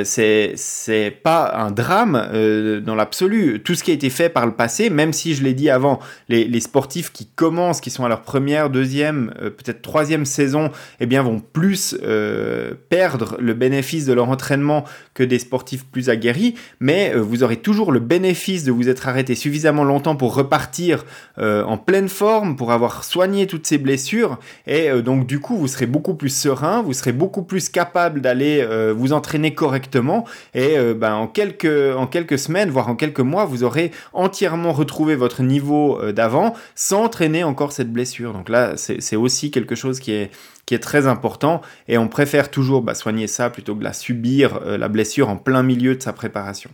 c'est 0.04 1.16
pas 1.22 1.54
un 1.56 1.70
drame 1.70 2.82
dans 2.84 2.94
l'absolu. 2.94 3.62
Tout 3.62 3.74
ce 3.74 3.83
qui 3.84 3.92
a 3.92 3.94
été 3.94 4.10
fait 4.10 4.28
par 4.28 4.46
le 4.46 4.52
passé, 4.52 4.90
même 4.90 5.12
si 5.12 5.34
je 5.34 5.44
l'ai 5.44 5.54
dit 5.54 5.70
avant, 5.70 6.00
les, 6.28 6.60
sportifs 6.60 7.12
qui 7.12 7.26
commencent, 7.26 7.80
qui 7.80 7.90
sont 7.90 8.04
à 8.04 8.08
leur 8.08 8.22
première, 8.22 8.70
deuxième, 8.70 9.32
euh, 9.40 9.50
peut-être 9.50 9.82
troisième 9.82 10.24
saison, 10.24 10.70
eh 10.98 11.06
bien 11.06 11.22
vont 11.22 11.40
plus 11.40 11.96
euh, 12.02 12.72
perdre 12.88 13.36
le 13.38 13.54
bénéfice 13.54 14.06
de 14.06 14.12
leur 14.12 14.30
entraînement 14.30 14.84
que 15.12 15.22
des 15.22 15.38
sportifs 15.38 15.84
plus 15.84 16.08
aguerris, 16.08 16.54
mais 16.80 17.12
euh, 17.14 17.20
vous 17.20 17.44
aurez 17.44 17.58
toujours 17.58 17.92
le 17.92 18.00
bénéfice 18.00 18.64
de 18.64 18.72
vous 18.72 18.88
être 18.88 19.06
arrêté 19.06 19.34
suffisamment 19.34 19.84
longtemps 19.84 20.16
pour 20.16 20.34
repartir 20.34 21.04
en 21.36 21.76
pleine 21.76 22.08
forme, 22.08 22.56
pour 22.56 22.72
avoir 22.72 23.04
soigné 23.04 23.46
toutes 23.46 23.66
ces 23.66 23.76
blessures, 23.76 24.38
et 24.66 24.90
donc 25.02 25.26
du 25.26 25.40
coup 25.40 25.56
vous 25.56 25.68
serez 25.68 25.86
beaucoup 25.86 26.14
plus 26.14 26.30
serein, 26.30 26.80
vous 26.80 26.94
serez 26.94 27.12
beaucoup 27.12 27.42
plus 27.42 27.68
capable 27.68 28.20
d'aller 28.20 28.66
vous 28.96 29.12
entraîner 29.12 29.52
correctement, 29.52 30.24
et 30.54 30.76
ben, 30.94 31.14
en, 31.14 31.26
quelques, 31.26 31.96
en 31.96 32.06
quelques 32.06 32.38
semaines, 32.38 32.70
voire 32.70 32.88
en 32.88 32.94
quelques 32.94 33.20
mois, 33.20 33.44
vous 33.44 33.64
aurez 33.64 33.73
entièrement 34.12 34.72
retrouver 34.72 35.16
votre 35.16 35.42
niveau 35.42 36.00
euh, 36.00 36.12
d'avant 36.12 36.54
sans 36.74 37.08
traîner 37.08 37.44
encore 37.44 37.72
cette 37.72 37.92
blessure. 37.92 38.32
Donc 38.32 38.48
là, 38.48 38.74
c'est 38.76 39.16
aussi 39.16 39.50
quelque 39.50 39.74
chose 39.74 40.00
qui 40.00 40.12
est, 40.12 40.30
qui 40.66 40.74
est 40.74 40.78
très 40.78 41.06
important 41.06 41.60
et 41.88 41.98
on 41.98 42.08
préfère 42.08 42.50
toujours 42.50 42.82
bah, 42.82 42.94
soigner 42.94 43.26
ça 43.26 43.50
plutôt 43.50 43.74
que 43.74 43.80
de 43.80 43.84
la 43.84 43.92
subir, 43.92 44.60
euh, 44.64 44.78
la 44.78 44.88
blessure 44.88 45.28
en 45.28 45.36
plein 45.36 45.62
milieu 45.62 45.96
de 45.96 46.02
sa 46.02 46.12
préparation. 46.12 46.70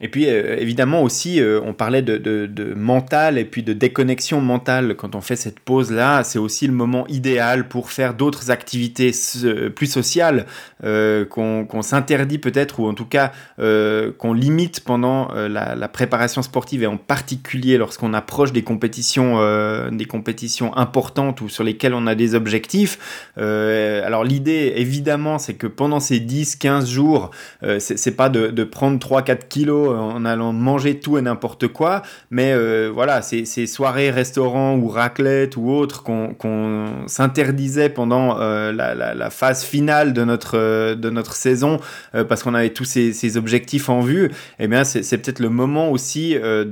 Et 0.00 0.08
puis 0.08 0.26
euh, 0.28 0.56
évidemment 0.58 1.02
aussi, 1.02 1.40
euh, 1.40 1.60
on 1.62 1.74
parlait 1.74 2.02
de, 2.02 2.74
mental 2.74 3.38
et 3.38 3.44
puis 3.44 3.62
de 3.62 3.72
déconnexion 3.72 4.40
mentale. 4.40 4.94
Quand 4.96 5.14
on 5.14 5.20
fait 5.20 5.36
cette 5.36 5.60
pause-là, 5.60 6.24
c'est 6.24 6.38
aussi 6.38 6.66
le 6.66 6.72
moment 6.72 7.06
idéal 7.08 7.68
pour 7.68 7.90
faire 7.90 8.14
d'autres 8.14 8.50
activités 8.50 9.12
plus 9.74 9.86
sociales 9.86 10.46
euh, 10.84 11.24
qu'on 11.26 11.82
s'interdit 11.82 12.38
peut-être 12.38 12.80
ou 12.80 12.88
en 12.88 12.94
tout 12.94 13.04
cas 13.04 13.32
qu'on 13.58 14.32
limite 14.32 14.80
pendant 14.80 15.32
la, 15.34 15.88
préparation 15.88 16.42
sportive 16.42 16.82
et 16.82 16.86
en 16.86 16.96
particulier 16.96 17.76
lorsqu'on 17.76 18.14
approche 18.14 18.52
des 18.52 18.62
compétitions, 18.62 19.90
des 19.90 20.04
compétitions 20.04 20.76
importantes 20.76 21.40
ou 21.40 21.48
sur 21.48 21.64
lesquelles 21.64 21.94
on 21.94 22.06
a 22.06 22.14
des 22.14 22.34
objectifs. 22.34 23.32
alors 23.36 24.24
l'idée 24.24 24.74
évidemment, 24.76 25.38
c'est 25.38 25.54
que 25.54 25.66
pendant 25.66 26.00
ces 26.00 26.20
10-15 26.20 26.86
jours, 26.86 27.30
c'est 27.78 28.16
pas 28.16 28.28
de 28.28 28.64
prendre 28.64 28.98
3-4 28.98 29.48
kilos 29.48 29.89
euh, 29.90 29.96
en 29.96 30.24
allant 30.24 30.52
manger 30.52 30.98
tout 30.98 31.18
et 31.18 31.22
n'importe 31.22 31.68
quoi. 31.68 32.02
Mais 32.30 32.52
euh, 32.52 32.90
voilà, 32.92 33.22
ces, 33.22 33.44
soirées, 33.66 34.10
restaurants 34.10 34.76
ou 34.76 34.88
raclette 34.88 35.56
ou 35.56 35.70
autres 35.70 36.02
qu'on 36.02 36.88
s'interdisait 37.06 37.88
pendant 37.88 38.40
euh, 38.40 38.72
la, 38.72 39.30
phase 39.30 39.64
finale 39.64 40.12
de 40.12 40.24
notre, 40.24 40.94
de 40.94 41.10
notre 41.10 41.34
saison 41.34 41.78
parce 42.28 42.42
qu'on 42.42 42.54
avait 42.54 42.70
tous 42.70 42.84
ces, 42.84 43.36
objectifs 43.36 43.88
en 43.88 44.00
vue, 44.00 44.30
eh 44.58 44.66
bien 44.66 44.82
c'est 44.84 45.18
peut-être 45.18 45.38
le 45.38 45.50
moment 45.50 45.90
aussi 45.90 46.34
de, 46.34 46.64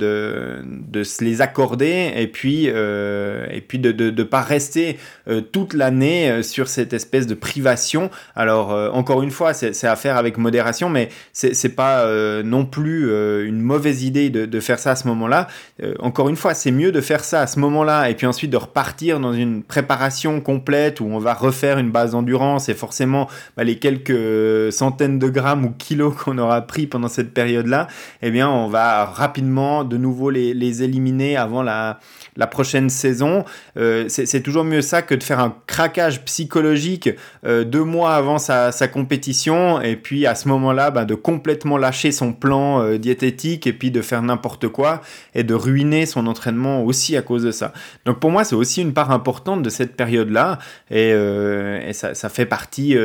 de 0.64 1.04
se 1.04 1.22
les 1.22 1.40
accorder 1.40 2.12
et 2.16 2.26
puis, 2.26 2.66
et 2.66 3.64
puis 3.66 3.78
de 3.78 4.10
ne 4.10 4.22
pas 4.24 4.40
rester 4.40 4.98
toute 5.52 5.74
l'année 5.74 6.42
sur 6.42 6.68
cette 6.68 6.92
espèce 6.92 7.26
de 7.26 7.34
privation. 7.34 8.10
Alors 8.34 8.70
encore 8.94 9.22
une 9.22 9.30
fois, 9.30 9.54
c'est 9.54 9.86
à 9.86 9.96
faire 9.96 10.16
avec 10.16 10.36
modération, 10.38 10.88
mais 10.88 11.10
c'est 11.32 11.74
pas 11.74 12.06
non 12.42 12.64
plus 12.64 13.07
plus 13.08 13.46
une 13.48 13.60
mauvaise 13.60 14.02
idée 14.02 14.30
de, 14.30 14.60
faire 14.60 14.78
ça 14.78 14.92
à 14.92 14.96
ce 14.96 15.06
moment-là. 15.08 15.46
encore 16.00 16.28
une 16.28 16.36
fois, 16.36 16.54
c'est 16.54 16.70
mieux 16.70 16.92
de 16.92 17.00
faire 17.00 17.24
ça 17.24 17.42
à 17.42 17.46
ce 17.46 17.58
moment-là 17.60 18.10
et 18.10 18.14
puis 18.14 18.26
ensuite 18.26 18.50
de 18.50 18.56
repartir 18.56 19.20
dans 19.20 19.32
une 19.32 19.62
préparation 19.62 20.40
complète 20.40 21.00
où 21.00 21.04
on 21.04 21.18
va 21.18 21.34
refaire 21.34 21.78
une 21.78 21.90
base 21.90 22.12
d'endurance 22.12 22.68
et 22.68 22.74
forcément 22.74 23.28
bah, 23.56 23.64
les 23.64 23.78
quelques 23.78 24.72
centaines 24.72 25.18
de 25.18 25.28
grammes 25.28 25.64
ou 25.64 25.70
kilos 25.70 26.14
qu'on 26.24 26.38
aura 26.38 26.62
pris 26.62 26.86
pendant 26.86 27.08
cette 27.08 27.32
période-là, 27.32 27.88
eh 28.22 28.30
bien, 28.30 28.48
on 28.48 28.68
va 28.68 29.04
rapidement 29.04 29.84
de 29.84 29.96
nouveau 29.96 30.30
les, 30.30 30.82
éliminer 30.82 31.36
avant 31.36 31.62
la, 31.62 31.98
prochaine 32.50 32.88
saison. 32.88 33.44
Euh, 33.76 34.04
c'est 34.08 34.42
toujours 34.42 34.64
mieux 34.64 34.82
ça 34.82 35.02
que 35.02 35.14
de 35.14 35.22
faire 35.22 35.40
un 35.40 35.54
craquage 35.66 36.24
psychologique 36.24 37.10
euh, 37.44 37.64
deux 37.64 37.84
mois 37.84 38.14
avant 38.14 38.38
sa, 38.38 38.70
compétition 38.88 39.80
et 39.80 39.96
puis 39.96 40.26
à 40.26 40.34
ce 40.34 40.48
moment-là 40.48 40.90
bah, 40.90 41.04
de 41.04 41.14
complètement 41.14 41.76
lâcher 41.76 42.10
son 42.12 42.32
plan 42.32 42.80
euh, 42.80 42.97
diététique 42.98 43.66
et 43.66 43.72
puis 43.72 43.90
de 43.90 44.02
faire 44.02 44.22
n'importe 44.22 44.68
quoi 44.68 45.02
et 45.34 45.44
de 45.44 45.54
ruiner 45.54 46.06
son 46.06 46.26
entraînement 46.26 46.84
aussi 46.84 47.16
à 47.16 47.22
cause 47.22 47.42
de 47.42 47.50
ça. 47.50 47.72
Donc 48.04 48.20
pour 48.20 48.30
moi 48.30 48.44
c'est 48.44 48.56
aussi 48.56 48.82
une 48.82 48.92
part 48.92 49.10
importante 49.10 49.62
de 49.62 49.70
cette 49.70 49.96
période-là 49.96 50.58
et, 50.90 51.12
ça, 51.92 52.28
fait 52.28 52.46
partie, 52.46 52.96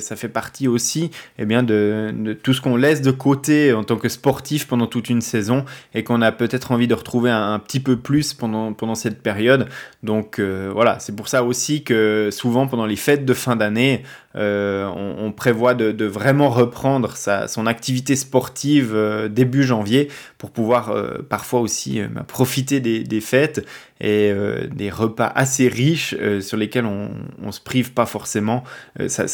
ça 0.00 0.16
fait 0.16 0.28
partie 0.28 0.68
aussi 0.68 1.10
eh 1.38 1.44
bien, 1.44 1.62
de, 1.62 2.36
tout 2.42 2.52
ce 2.52 2.60
qu'on 2.60 2.76
laisse 2.76 3.02
de 3.02 3.10
côté 3.10 3.72
en 3.72 3.84
tant 3.84 3.96
que 3.96 4.08
sportif 4.08 4.66
pendant 4.66 4.86
toute 4.86 5.08
une 5.10 5.20
saison 5.20 5.64
et 5.94 6.04
qu'on 6.04 6.22
a 6.22 6.32
peut-être 6.32 6.72
envie 6.72 6.88
de 6.88 6.94
retrouver 6.94 7.30
un 7.30 7.58
petit 7.58 7.80
peu 7.80 7.96
plus 7.96 8.32
pendant 8.32 8.52
pendant, 8.72 8.94
cette 8.94 9.22
période. 9.22 9.68
Donc 10.02 10.38
euh, 10.38 10.70
voilà, 10.72 10.98
c'est 10.98 11.14
pour 11.16 11.28
ça 11.28 11.42
aussi 11.42 11.82
que 11.82 12.28
souvent 12.30 12.66
pendant 12.66 12.86
les 12.86 12.96
fêtes 12.96 13.24
de 13.24 13.34
fin 13.34 13.56
d'année, 13.56 14.02
euh, 14.36 14.86
on, 14.86 15.32
prévoit 15.32 15.74
de, 15.74 16.04
vraiment 16.04 16.50
reprendre 16.50 17.16
sa, 17.16 17.48
son 17.48 17.66
activité 17.66 18.16
sportive 18.16 18.92
euh, 18.94 19.28
début 19.28 19.62
janvier 19.62 20.08
pour 20.38 20.50
pouvoir 20.50 20.94
parfois 21.28 21.60
aussi 21.60 22.02
bah, 22.02 22.24
profiter 22.26 22.80
des, 22.80 23.20
fêtes 23.20 23.66
et 24.00 24.32
des 24.70 24.90
repas 24.90 25.30
assez 25.34 25.68
riches 25.68 26.16
sur 26.40 26.56
lesquels 26.56 26.86
on, 26.86 27.10
ne 27.38 27.50
se 27.50 27.60
prive 27.60 27.92
pas 27.92 28.06
forcément. 28.06 28.64
ça 29.06 29.26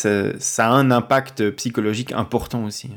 a 0.59 0.71
un 0.71 0.91
impact 0.91 1.51
psychologique 1.51 2.13
important 2.13 2.65
aussi. 2.65 2.91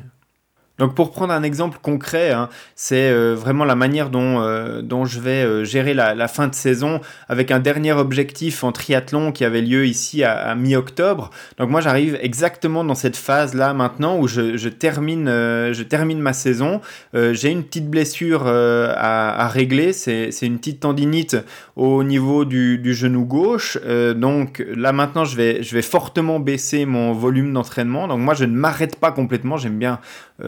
Donc 0.82 0.96
pour 0.96 1.12
prendre 1.12 1.32
un 1.32 1.44
exemple 1.44 1.78
concret, 1.80 2.32
hein, 2.32 2.50
c'est 2.76 3.12
euh, 3.12 3.36
vraiment 3.36 3.65
la 3.65 3.76
manière 3.76 4.10
dont, 4.10 4.41
euh, 4.41 4.82
je 5.06 5.20
vais 5.20 5.44
euh, 5.44 5.63
gérer 5.63 5.94
la, 5.94 6.28
fin 6.28 6.48
de 6.48 6.56
saison 6.56 7.02
avec 7.30 7.52
un 7.52 7.60
dernier 7.60 7.91
objectif 7.91 8.63
en 8.63 8.72
triathlon 8.72 9.32
qui 9.32 9.46
avait 9.46 9.62
lieu 9.62 9.86
ici 9.86 10.24
à, 10.24 10.56
mi-octobre. 10.56 11.30
Donc 11.60 11.70
moi 11.70 11.82
j'arrive 11.82 12.17
exactement 12.20 12.84
dans 12.84 12.96
cette 12.96 13.15
phase-là 13.15 13.76
maintenant 13.76 14.17
où 14.17 14.28
je, 14.28 14.70
termine, 14.70 16.20
ma 16.20 16.34
saison. 16.34 16.82
J'ai 17.13 17.50
une 17.52 17.63
petite 17.63 17.88
blessure 17.88 18.48
à, 18.48 19.48
régler, 19.50 19.94
c'est 19.94 20.32
une 20.41 20.58
petite 20.58 20.80
tendinite 20.80 21.38
au 21.76 22.04
niveau 22.04 22.44
du, 22.44 22.94
genou 22.96 23.26
gauche. 23.26 23.78
donc 24.15 24.65
là 24.76 24.94
maintenant 24.94 25.26
je 25.26 25.36
vais 25.36 25.82
fortement 25.84 26.39
baisser 26.39 26.86
mon 26.86 27.13
volume 27.13 27.54
d'entraînement. 27.54 28.08
Donc 28.08 28.20
moi 28.20 28.34
je 28.34 28.46
ne 28.46 28.56
m'arrête 28.56 28.96
pas 28.96 29.12
complètement, 29.12 29.58
j'aime 29.58 29.78
bien 29.78 30.00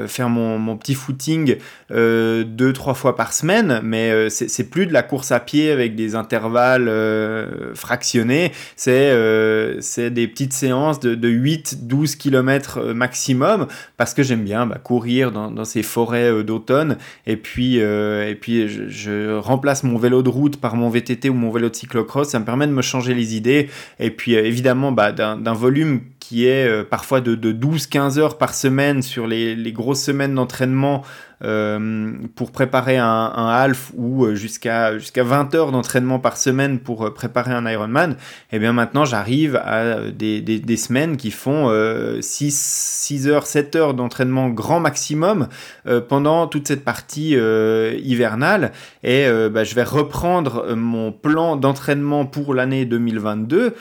faire 0.08 0.23
mon, 0.30 0.78
petit 0.78 0.96
footing 0.96 1.58
euh, 1.92 2.44
deux, 2.44 2.74
trois 2.74 2.94
fois 2.94 3.16
par 3.16 3.34
semaine, 3.34 3.82
mais 3.84 4.12
euh, 4.12 4.30
c'est 4.30 4.70
plus 4.70 4.86
de 4.86 4.94
la 4.94 5.04
course 5.04 5.32
à 5.32 5.40
pied 5.40 5.72
avec 5.72 5.96
des 5.96 6.16
intervalles 6.16 6.88
euh, 6.88 7.74
fractionnés, 7.76 8.52
c'est 8.76 10.10
des 10.10 10.28
petites 10.28 10.54
séances 10.54 11.00
de, 11.00 11.16
8-12 11.16 12.18
km 12.18 12.94
maximum, 12.94 13.68
parce 13.98 14.14
que 14.14 14.24
j'aime 14.24 14.44
bien 14.44 14.66
bah, 14.66 14.78
courir 14.78 15.32
dans, 15.32 15.66
ces 15.66 15.84
forêts 15.84 16.44
d'automne, 16.44 16.98
et 17.28 17.38
puis, 17.38 17.78
et 17.78 18.38
puis 18.40 18.68
je, 18.68 19.38
remplace 19.38 19.84
mon 19.84 19.98
vélo 19.98 20.22
de 20.22 20.30
route 20.30 20.60
par 20.60 20.76
mon 20.76 20.90
VTT 20.90 21.30
ou 21.30 21.34
mon 21.34 21.52
vélo 21.52 21.70
de 21.70 21.76
cyclocross, 21.76 22.30
ça 22.30 22.40
me 22.40 22.46
permet 22.46 22.68
de 22.68 22.72
me 22.72 22.82
changer 22.82 23.14
les 23.14 23.36
idées, 23.36 23.70
et 24.00 24.10
puis 24.10 24.34
évidemment 24.34 24.92
bah, 24.92 25.12
d'un 25.12 25.54
volume 25.54 26.02
qui 26.24 26.48
est 26.48 26.86
parfois 26.86 27.20
de, 27.20 27.36
12-15 27.36 28.18
heures 28.18 28.38
par 28.38 28.54
semaine 28.54 29.02
sur 29.02 29.28
les, 29.28 29.56
les 29.56 29.72
grosses 29.74 30.02
semaine 30.02 30.36
d'entraînement 30.36 31.02
euh, 31.02 31.33
pour 32.36 32.52
préparer 32.52 32.98
un, 32.98 33.06
un 33.36 33.50
half 33.50 33.92
ou 33.96 34.26
euh, 34.26 34.36
jusqu'à 34.36 34.98
jusqu'à 34.98 35.24
20 35.24 35.56
heures 35.56 35.72
d'entraînement 35.72 36.20
par 36.20 36.38
semaine 36.38 36.80
pour 36.80 37.06
euh, 37.06 37.14
préparer 37.14 37.52
un 37.52 37.70
Ironman, 37.70 38.12
et 38.12 38.16
eh 38.54 38.60
bien 38.60 38.72
maintenant 38.72 39.04
j'arrive 39.04 39.58
à 39.58 40.10
des, 40.12 40.42
des, 40.42 40.78
semaines 40.78 41.18
qui 41.18 41.32
font 41.32 41.70
6, 42.20 42.56
6 42.56 43.28
heures, 43.28 43.46
7 43.46 43.76
heures 43.76 43.94
d'entraînement 43.94 44.50
grand 44.50 44.80
maximum 44.80 45.48
pendant 46.10 46.48
toute 46.48 46.68
cette 46.68 46.84
partie 46.84 47.32
hivernale. 47.32 48.72
Et 49.04 49.28
bah, 49.52 49.64
je 49.64 49.76
vais 49.76 49.84
reprendre 49.84 50.76
mon 50.76 51.12
plan 51.12 51.56
d'entraînement 51.56 52.26
pour 52.26 52.54
l'année 52.54 52.86
2022 52.86 53.76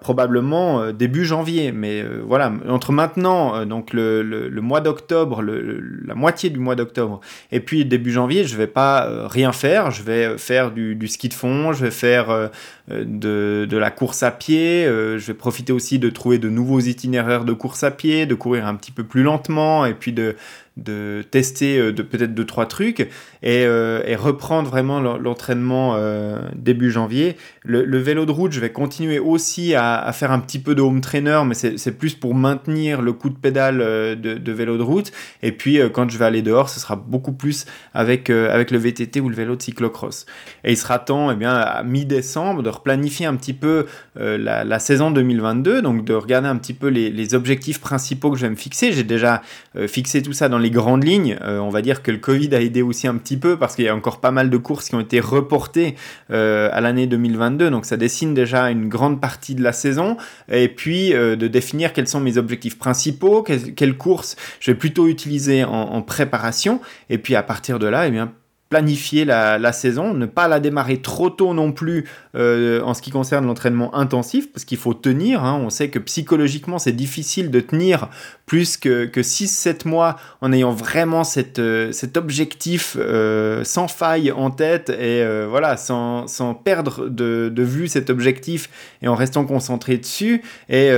probablement 0.00 0.92
début 0.92 1.24
janvier. 1.24 1.72
Mais 1.72 2.04
voilà 2.24 2.52
entre 2.68 2.92
maintenant 2.92 3.64
donc 3.64 3.92
le, 3.92 4.22
le, 4.22 4.48
le 4.48 4.60
mois 4.60 4.80
d'octobre 4.80 5.42
la 5.42 6.14
moitié 6.14 6.50
du 6.50 6.58
mois 6.64 6.74
d'octobre. 6.74 7.20
Et 7.52 7.60
puis 7.60 7.84
début 7.84 8.10
janvier, 8.10 8.44
je 8.44 8.56
vais 8.56 8.66
pas 8.66 9.06
euh, 9.06 9.26
rien 9.28 9.52
faire. 9.52 9.90
Je 9.90 10.02
vais 10.02 10.24
euh, 10.24 10.38
faire 10.38 10.72
du, 10.72 11.06
ski 11.06 11.28
de 11.28 11.34
fond, 11.34 11.72
je 11.72 11.84
vais 11.84 11.90
faire 11.90 12.30
euh, 12.30 12.48
de, 12.88 13.66
de, 13.68 13.76
la 13.76 13.90
course 13.90 14.22
à 14.22 14.30
pied. 14.30 14.84
je 14.84 15.24
vais 15.24 15.34
profiter 15.34 15.72
aussi 15.72 15.98
de 15.98 16.10
trouver 16.10 16.38
de 16.38 16.48
nouveaux 16.48 16.80
itinéraires 16.80 17.44
de 17.44 17.52
course 17.52 17.84
à 17.84 17.90
pied, 17.90 18.26
de 18.26 18.34
courir 18.34 18.66
un 18.66 18.74
petit 18.74 18.90
peu 18.90 19.04
plus 19.04 19.22
lentement 19.22 19.86
et 19.86 19.94
puis 19.94 20.12
de, 20.12 20.36
de 20.76 21.24
tester 21.30 21.78
euh, 21.78 21.92
peut-être 21.92 22.34
deux 22.34 22.44
trois 22.44 22.66
trucs 22.66 23.08
et, 23.42 23.64
euh, 23.64 24.02
reprendre 24.18 24.68
vraiment 24.68 25.00
l'entraînement 25.00 25.94
euh, 25.96 26.38
début 26.56 26.90
janvier. 26.90 27.36
Le, 27.62 27.98
vélo 27.98 28.26
de 28.26 28.30
route, 28.30 28.52
je 28.52 28.60
vais 28.60 28.70
continuer 28.70 29.18
aussi 29.18 29.74
à, 29.74 30.10
faire 30.12 30.32
un 30.32 30.38
petit 30.38 30.58
peu 30.58 30.74
de 30.74 30.82
home 30.82 31.00
trainer, 31.00 31.42
mais 31.46 31.54
c'est 31.54 31.98
plus 31.98 32.14
pour 32.14 32.34
maintenir 32.34 33.02
le 33.02 33.12
coup 33.12 33.28
de 33.28 33.36
pédale 33.36 33.78
de, 33.78 34.52
vélo 34.52 34.78
de 34.78 34.82
route. 34.82 35.12
Et 35.42 35.52
puis 35.52 35.78
quand 35.92 36.10
je 36.10 36.16
vais 36.18 36.24
aller 36.24 36.42
dehors, 36.42 36.68
ce 36.68 36.80
sera 36.80 36.96
beaucoup 36.96 37.32
plus 37.32 37.66
avec, 37.92 38.30
avec 38.30 38.70
le 38.70 38.78
VTT 38.78 39.20
ou 39.20 39.28
le 39.28 39.34
vélo 39.34 39.56
de 39.56 39.62
cyclocross. 39.62 40.26
Et 40.62 40.72
il 40.72 40.76
sera 40.76 40.98
temps, 40.98 41.30
eh 41.30 41.36
bien, 41.36 41.54
à 41.54 41.82
mi-décembre, 41.82 42.62
de 42.62 42.70
replanifier 42.70 43.26
un 43.26 43.36
petit 43.36 43.54
peu 43.54 43.86
la, 44.14 44.78
saison 44.78 45.10
2022, 45.10 45.82
donc 45.82 46.04
de 46.04 46.14
regarder 46.14 46.48
un 46.48 46.56
petit 46.56 46.74
peu 46.74 46.88
les, 46.88 47.10
les 47.10 47.34
objectifs 47.34 47.80
principaux 47.80 48.30
que 48.30 48.36
je 48.36 48.42
vais 48.42 48.50
me 48.50 48.56
fixer. 48.56 48.92
J'ai 48.92 49.04
déjà 49.04 49.42
fixé 49.86 50.22
tout 50.22 50.32
ça 50.32 50.48
dans 50.48 50.58
les 50.64 50.70
grandes 50.70 51.04
lignes, 51.04 51.36
euh, 51.42 51.58
on 51.58 51.68
va 51.68 51.82
dire 51.82 52.02
que 52.02 52.10
le 52.10 52.16
Covid 52.16 52.54
a 52.54 52.60
aidé 52.60 52.82
aussi 52.82 53.06
un 53.06 53.16
petit 53.16 53.36
peu 53.36 53.56
parce 53.58 53.76
qu'il 53.76 53.84
y 53.84 53.88
a 53.88 53.94
encore 53.94 54.20
pas 54.20 54.30
mal 54.30 54.48
de 54.48 54.56
courses 54.56 54.88
qui 54.88 54.94
ont 54.94 55.00
été 55.00 55.20
reportées 55.20 55.94
euh, 56.30 56.70
à 56.72 56.80
l'année 56.80 57.06
2022. 57.06 57.70
Donc 57.70 57.84
ça 57.84 57.96
dessine 57.96 58.32
déjà 58.32 58.70
une 58.70 58.88
grande 58.88 59.20
partie 59.20 59.54
de 59.54 59.62
la 59.62 59.72
saison. 59.72 60.16
Et 60.50 60.68
puis 60.68 61.12
euh, 61.12 61.36
de 61.36 61.46
définir 61.48 61.92
quels 61.92 62.08
sont 62.08 62.20
mes 62.20 62.38
objectifs 62.38 62.78
principaux, 62.78 63.42
quelles, 63.42 63.96
courses 63.96 64.36
je 64.58 64.70
vais 64.70 64.76
plutôt 64.76 65.06
utiliser 65.06 65.64
en, 65.64 66.00
préparation. 66.02 66.80
Et 67.10 67.18
puis 67.18 67.36
à 67.36 67.42
partir 67.42 67.78
de 67.78 67.86
là, 67.86 68.06
eh 68.06 68.10
bien, 68.10 68.32
planifier 68.74 69.24
la, 69.24 69.72
saison, 69.72 70.14
ne 70.14 70.26
pas 70.26 70.48
la 70.48 70.58
démarrer 70.58 71.00
trop 71.00 71.30
tôt 71.30 71.54
non 71.54 71.70
plus 71.70 72.08
euh, 72.34 72.80
en 72.82 72.92
ce 72.92 73.02
qui 73.02 73.12
concerne 73.12 73.46
l'entraînement 73.46 73.94
intensif, 73.94 74.50
parce 74.50 74.64
qu'il 74.64 74.78
faut 74.78 74.94
tenir. 74.94 75.44
Hein. 75.44 75.60
On 75.64 75.70
sait 75.70 75.90
que 75.90 76.00
psychologiquement, 76.00 76.80
c'est 76.80 76.90
difficile 76.90 77.52
de 77.52 77.60
tenir 77.60 78.08
plus 78.46 78.76
que, 78.76 79.04
que 79.04 79.20
6-7 79.20 79.86
mois 79.86 80.16
en 80.40 80.52
ayant 80.52 80.72
vraiment 80.72 81.22
euh, 81.58 81.92
cet 81.92 82.16
objectif 82.16 82.96
euh, 82.98 83.62
sans 83.62 83.86
faille 83.86 84.32
en 84.32 84.50
tête 84.50 84.90
et 84.90 85.24
voilà, 85.48 85.76
sans, 85.76 86.26
sans 86.26 86.54
perdre 86.54 87.08
de, 87.08 87.52
de, 87.54 87.62
vue 87.62 87.86
cet 87.86 88.10
objectif 88.10 88.68
et 89.02 89.08
en 89.08 89.14
restant 89.14 89.44
concentré 89.44 89.98
dessus. 89.98 90.42
Et 90.68 90.90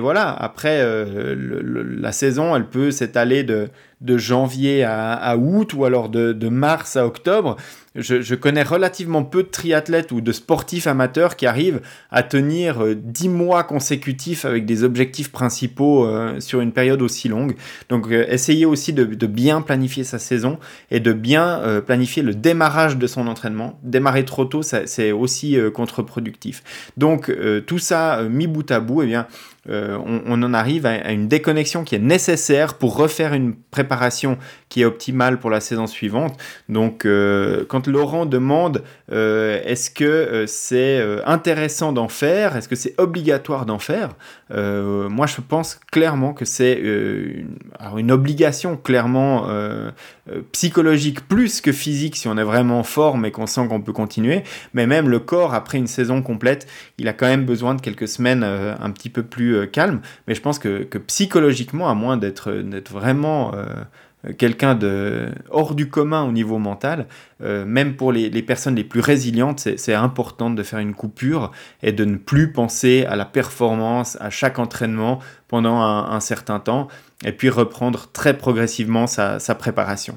voilà, 0.00 0.30
après, 0.30 0.84
la 1.36 2.10
saison, 2.10 2.56
elle 2.56 2.66
peut 2.66 2.90
s'étaler 2.90 3.44
de 3.44 3.68
de 4.04 4.18
janvier 4.18 4.84
à, 4.84 5.36
août 5.38 5.72
ou 5.74 5.84
alors 5.84 6.08
de, 6.08 6.48
mars 6.48 6.96
à 6.96 7.06
octobre. 7.06 7.56
Je, 7.96 8.34
connais 8.34 8.64
relativement 8.64 9.22
peu 9.22 9.44
de 9.44 9.48
triathlètes 9.48 10.10
ou 10.10 10.20
de 10.20 10.32
sportifs 10.32 10.88
amateurs 10.88 11.36
qui 11.36 11.46
arrivent 11.46 11.80
à 12.10 12.24
tenir 12.24 12.84
10 12.96 13.28
euh, 13.28 13.30
mois 13.30 13.62
consécutifs 13.62 14.44
avec 14.44 14.66
des 14.66 14.82
objectifs 14.82 15.30
principaux 15.30 16.04
euh, 16.04 16.40
sur 16.40 16.60
une 16.60 16.72
période 16.72 17.02
aussi 17.02 17.28
longue. 17.28 17.54
Donc 17.88 18.08
euh, 18.08 18.26
essayez 18.28 18.66
aussi 18.66 18.92
de, 18.92 19.04
bien 19.26 19.62
planifier 19.62 20.02
sa 20.02 20.18
saison 20.18 20.58
et 20.90 20.98
de 20.98 21.12
bien 21.12 21.62
planifier 21.86 22.22
le 22.22 22.34
démarrage 22.34 22.96
de 22.98 23.06
son 23.06 23.26
entraînement. 23.26 23.78
Démarrer 23.82 24.24
trop 24.24 24.44
tôt, 24.44 24.62
c'est 24.62 25.12
aussi 25.12 25.56
contre-productif. 25.72 26.62
Donc 26.96 27.34
tout 27.66 27.78
ça 27.78 28.22
mis 28.28 28.46
bout 28.46 28.70
à 28.70 28.80
bout, 28.80 29.02
eh 29.02 29.06
bien, 29.06 29.26
on, 29.68 30.42
en 30.42 30.54
arrive 30.54 30.86
à, 30.86 31.12
une 31.12 31.28
déconnexion 31.28 31.84
qui 31.84 31.94
est 31.94 32.00
nécessaire 32.00 32.74
pour 32.74 32.96
refaire 32.96 33.34
une 33.34 33.54
préparation 33.54 34.38
qui 34.68 34.82
est 34.82 34.84
optimale 34.84 35.38
pour 35.38 35.50
la 35.50 35.60
saison 35.60 35.86
suivante. 35.86 36.38
Donc, 36.68 37.06
quand 37.06 37.74
quand 37.74 37.86
Laurent 37.88 38.24
demande 38.24 38.82
est-ce 39.10 39.90
que 39.90 40.44
c'est 40.46 41.02
intéressant 41.26 41.92
d'en 41.92 42.08
faire, 42.08 42.56
est-ce 42.56 42.68
que 42.68 42.76
c'est 42.76 42.94
obligatoire 42.98 43.66
d'en 43.66 43.78
faire, 43.78 44.10
moi 44.50 45.26
je 45.26 45.40
pense 45.40 45.80
clairement 45.90 46.32
que 46.32 46.44
c'est 46.44 46.74
une, 46.74 47.56
une, 47.96 48.12
obligation 48.12 48.76
clairement 48.76 49.48
psychologique 50.52 51.26
plus 51.26 51.60
que 51.60 51.72
physique 51.72 52.16
si 52.16 52.28
on 52.28 52.38
est 52.38 52.44
vraiment 52.44 52.78
en 52.78 52.84
forme 52.84 53.26
et 53.26 53.30
qu'on 53.30 53.46
sent 53.46 53.66
qu'on 53.68 53.80
peut 53.80 53.92
continuer, 53.92 54.44
mais 54.72 54.86
même 54.86 55.08
le 55.08 55.18
corps 55.18 55.52
après 55.54 55.78
une 55.78 55.86
saison 55.86 56.22
complète, 56.22 56.66
il 56.98 57.08
a 57.08 57.12
quand 57.12 57.26
même 57.26 57.44
besoin 57.44 57.74
de 57.74 57.80
quelques 57.80 58.08
semaines 58.08 58.44
un 58.44 58.90
petit 58.90 59.10
peu 59.10 59.22
plus 59.22 59.53
calmes, 59.64 60.00
mais 60.26 60.34
je 60.34 60.40
pense 60.40 60.58
que, 60.58 60.84
psychologiquement, 61.06 61.88
à 61.88 61.94
moins 61.94 62.16
d'être 62.16 62.50
vraiment 62.90 63.52
quelqu'un 64.32 64.74
de 64.74 65.28
hors 65.50 65.74
du 65.74 65.88
commun 65.88 66.22
au 66.24 66.32
niveau 66.32 66.58
mental, 66.58 67.06
euh, 67.42 67.64
même 67.64 67.96
pour 67.96 68.12
les, 68.12 68.42
personnes 68.42 68.74
les 68.74 68.84
plus 68.84 69.00
résilientes, 69.00 69.68
c'est 69.76 69.94
important 69.94 70.50
de 70.50 70.62
faire 70.62 70.78
une 70.78 70.94
coupure 70.94 71.50
et 71.82 71.92
de 71.92 72.04
ne 72.04 72.16
plus 72.16 72.52
penser 72.52 73.04
à 73.06 73.16
la 73.16 73.24
performance, 73.24 74.16
à 74.20 74.30
chaque 74.30 74.58
entraînement 74.58 75.20
pendant 75.48 75.80
un, 75.80 76.20
certain 76.20 76.58
temps, 76.58 76.88
et 77.24 77.32
puis 77.32 77.48
reprendre 77.48 78.08
très 78.12 78.36
progressivement 78.36 79.06
sa 79.06 79.54
préparation. 79.54 80.16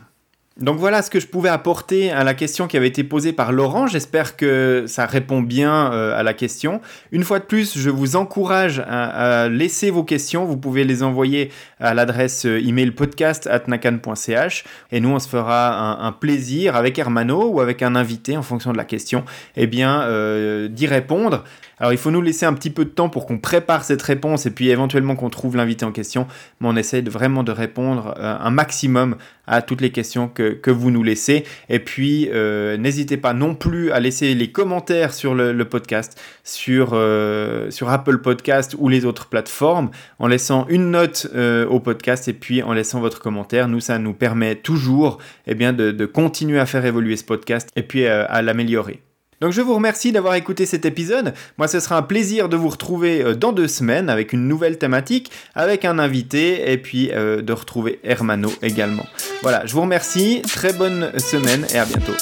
Donc 0.60 0.80
voilà 0.80 1.04
ce 1.04 1.12
que 1.12 1.20
je 1.20 1.28
pouvais 1.28 1.50
apporter 1.50 2.10
à 2.10 2.24
la 2.24 2.34
question 2.34 2.68
qui 2.68 2.78
avait 2.78 2.88
été 2.88 3.04
posée 3.04 3.32
par 3.32 3.52
Laurent. 3.52 3.86
J'espère 3.86 4.36
que 4.36 4.86
ça 4.88 5.06
répond 5.06 5.42
bien 5.42 5.94
euh, 5.94 6.18
à 6.18 6.24
la 6.24 6.34
question. 6.34 6.82
Une 7.12 7.24
fois 7.24 7.38
de 7.38 7.44
plus, 7.44 7.78
je 7.78 7.92
vous 7.92 8.16
encourage 8.16 8.80
à, 8.88 9.50
laisser 9.50 9.92
vos 9.92 10.04
questions. 10.04 10.46
Vous 10.46 10.58
pouvez 10.58 10.84
les 10.84 11.04
envoyer 11.04 11.52
à 11.80 11.94
l'adresse 11.94 12.48
euh, 12.48 12.60
email 12.60 12.90
podcast@nakan.ch 12.90 14.64
et 14.92 15.00
nous 15.00 15.10
on 15.10 15.20
se 15.20 15.30
fera 15.30 16.04
un, 16.04 16.12
plaisir 16.12 16.76
avec 16.76 16.98
Hermano 16.98 17.50
ou 17.50 17.62
avec 17.62 17.84
un 17.84 17.96
invité 17.96 18.36
en 18.36 18.42
fonction 18.42 18.72
de 18.72 18.78
la 18.78 18.86
question, 18.86 19.26
eh 19.58 19.70
euh, 19.76 20.68
d'y 20.70 20.88
répondre. 20.88 21.44
Alors 21.80 21.92
il 21.92 21.98
faut 21.98 22.12
nous 22.12 22.22
laisser 22.22 22.46
un 22.46 22.54
petit 22.54 22.70
peu 22.70 22.86
de 22.86 22.90
temps 22.90 23.10
pour 23.10 23.26
qu'on 23.26 23.38
prépare 23.38 23.84
cette 23.84 24.02
réponse 24.02 24.46
et 24.46 24.52
puis 24.52 24.70
éventuellement 24.70 25.16
qu'on 25.16 25.30
trouve 25.30 25.56
l'invité 25.56 25.86
en 25.86 25.92
question, 25.92 26.28
mais 26.60 26.68
on 26.68 26.76
essaye 26.76 27.04
vraiment 27.04 27.44
de 27.44 27.52
répondre 27.52 28.16
un 28.18 28.50
maximum 28.50 29.16
à 29.48 29.62
toutes 29.62 29.82
les 29.82 29.92
questions 29.92 30.28
que 30.28 30.72
vous 30.72 30.92
nous 30.92 31.04
laissez. 31.04 31.46
Et 31.70 31.80
puis, 31.80 32.30
euh, 32.34 32.78
n'hésitez 32.78 33.18
pas 33.18 33.34
non 33.34 33.56
plus 33.56 33.92
à 33.92 34.00
laisser 34.00 34.36
les 34.36 34.52
commentaires 34.52 35.14
sur 35.14 35.34
le, 35.34 35.66
podcast, 35.66 36.20
sur, 36.44 36.92
euh, 36.94 37.72
sur 37.72 37.90
Apple 37.90 38.20
Podcast 38.20 38.76
ou 38.78 38.90
les 38.90 39.06
autres 39.06 39.28
plateformes, 39.28 39.90
en 40.20 40.28
laissant 40.28 40.68
une 40.70 40.92
note 40.92 41.28
euh, 41.34 41.66
au 41.68 41.80
podcast 41.80 42.28
et 42.28 42.34
puis 42.34 42.62
en 42.62 42.74
laissant 42.74 43.00
votre 43.00 43.20
commentaire. 43.20 43.68
Nous, 43.68 43.80
ça 43.80 43.98
nous 44.00 44.14
permet 44.14 44.56
toujours 44.56 45.18
eh 45.48 45.56
bien, 45.56 45.74
de, 45.74 45.92
de 45.92 46.06
continuer 46.06 46.60
à 46.60 46.66
faire 46.66 46.86
évoluer 46.86 47.16
ce 47.16 47.24
podcast 47.24 47.70
et 47.76 47.84
puis 47.84 48.06
à 48.06 48.42
l'améliorer. 48.42 49.07
Donc 49.42 49.52
je 49.52 49.62
vous 49.62 49.76
remercie 49.76 50.12
d'avoir 50.12 50.36
écouté 50.36 50.66
cet 50.66 50.86
épisode. 50.86 51.34
Moi 51.58 51.68
ce 51.68 51.80
sera 51.80 51.98
un 51.98 52.02
plaisir 52.02 52.50
de 52.50 52.58
vous 52.58 52.70
retrouver 52.70 53.22
euh, 53.22 53.36
dans 53.36 53.52
deux 53.52 53.68
semaines 53.68 54.10
avec 54.10 54.34
une 54.34 54.48
nouvelle 54.48 54.78
thématique, 54.78 55.32
avec 55.56 55.86
un 55.86 56.00
invité 56.00 56.72
et 56.72 56.78
puis 56.78 57.12
euh, 57.12 57.42
de 57.42 57.54
retrouver 57.54 58.00
Hermano 58.04 58.52
également. 58.62 59.06
Voilà, 59.44 59.66
je 59.66 59.74
vous 59.74 59.82
remercie, 59.82 60.42
très 60.42 60.74
bonne 60.74 61.12
semaine 61.20 61.66
et 61.74 61.78
à 61.78 61.86
bientôt. 61.86 62.14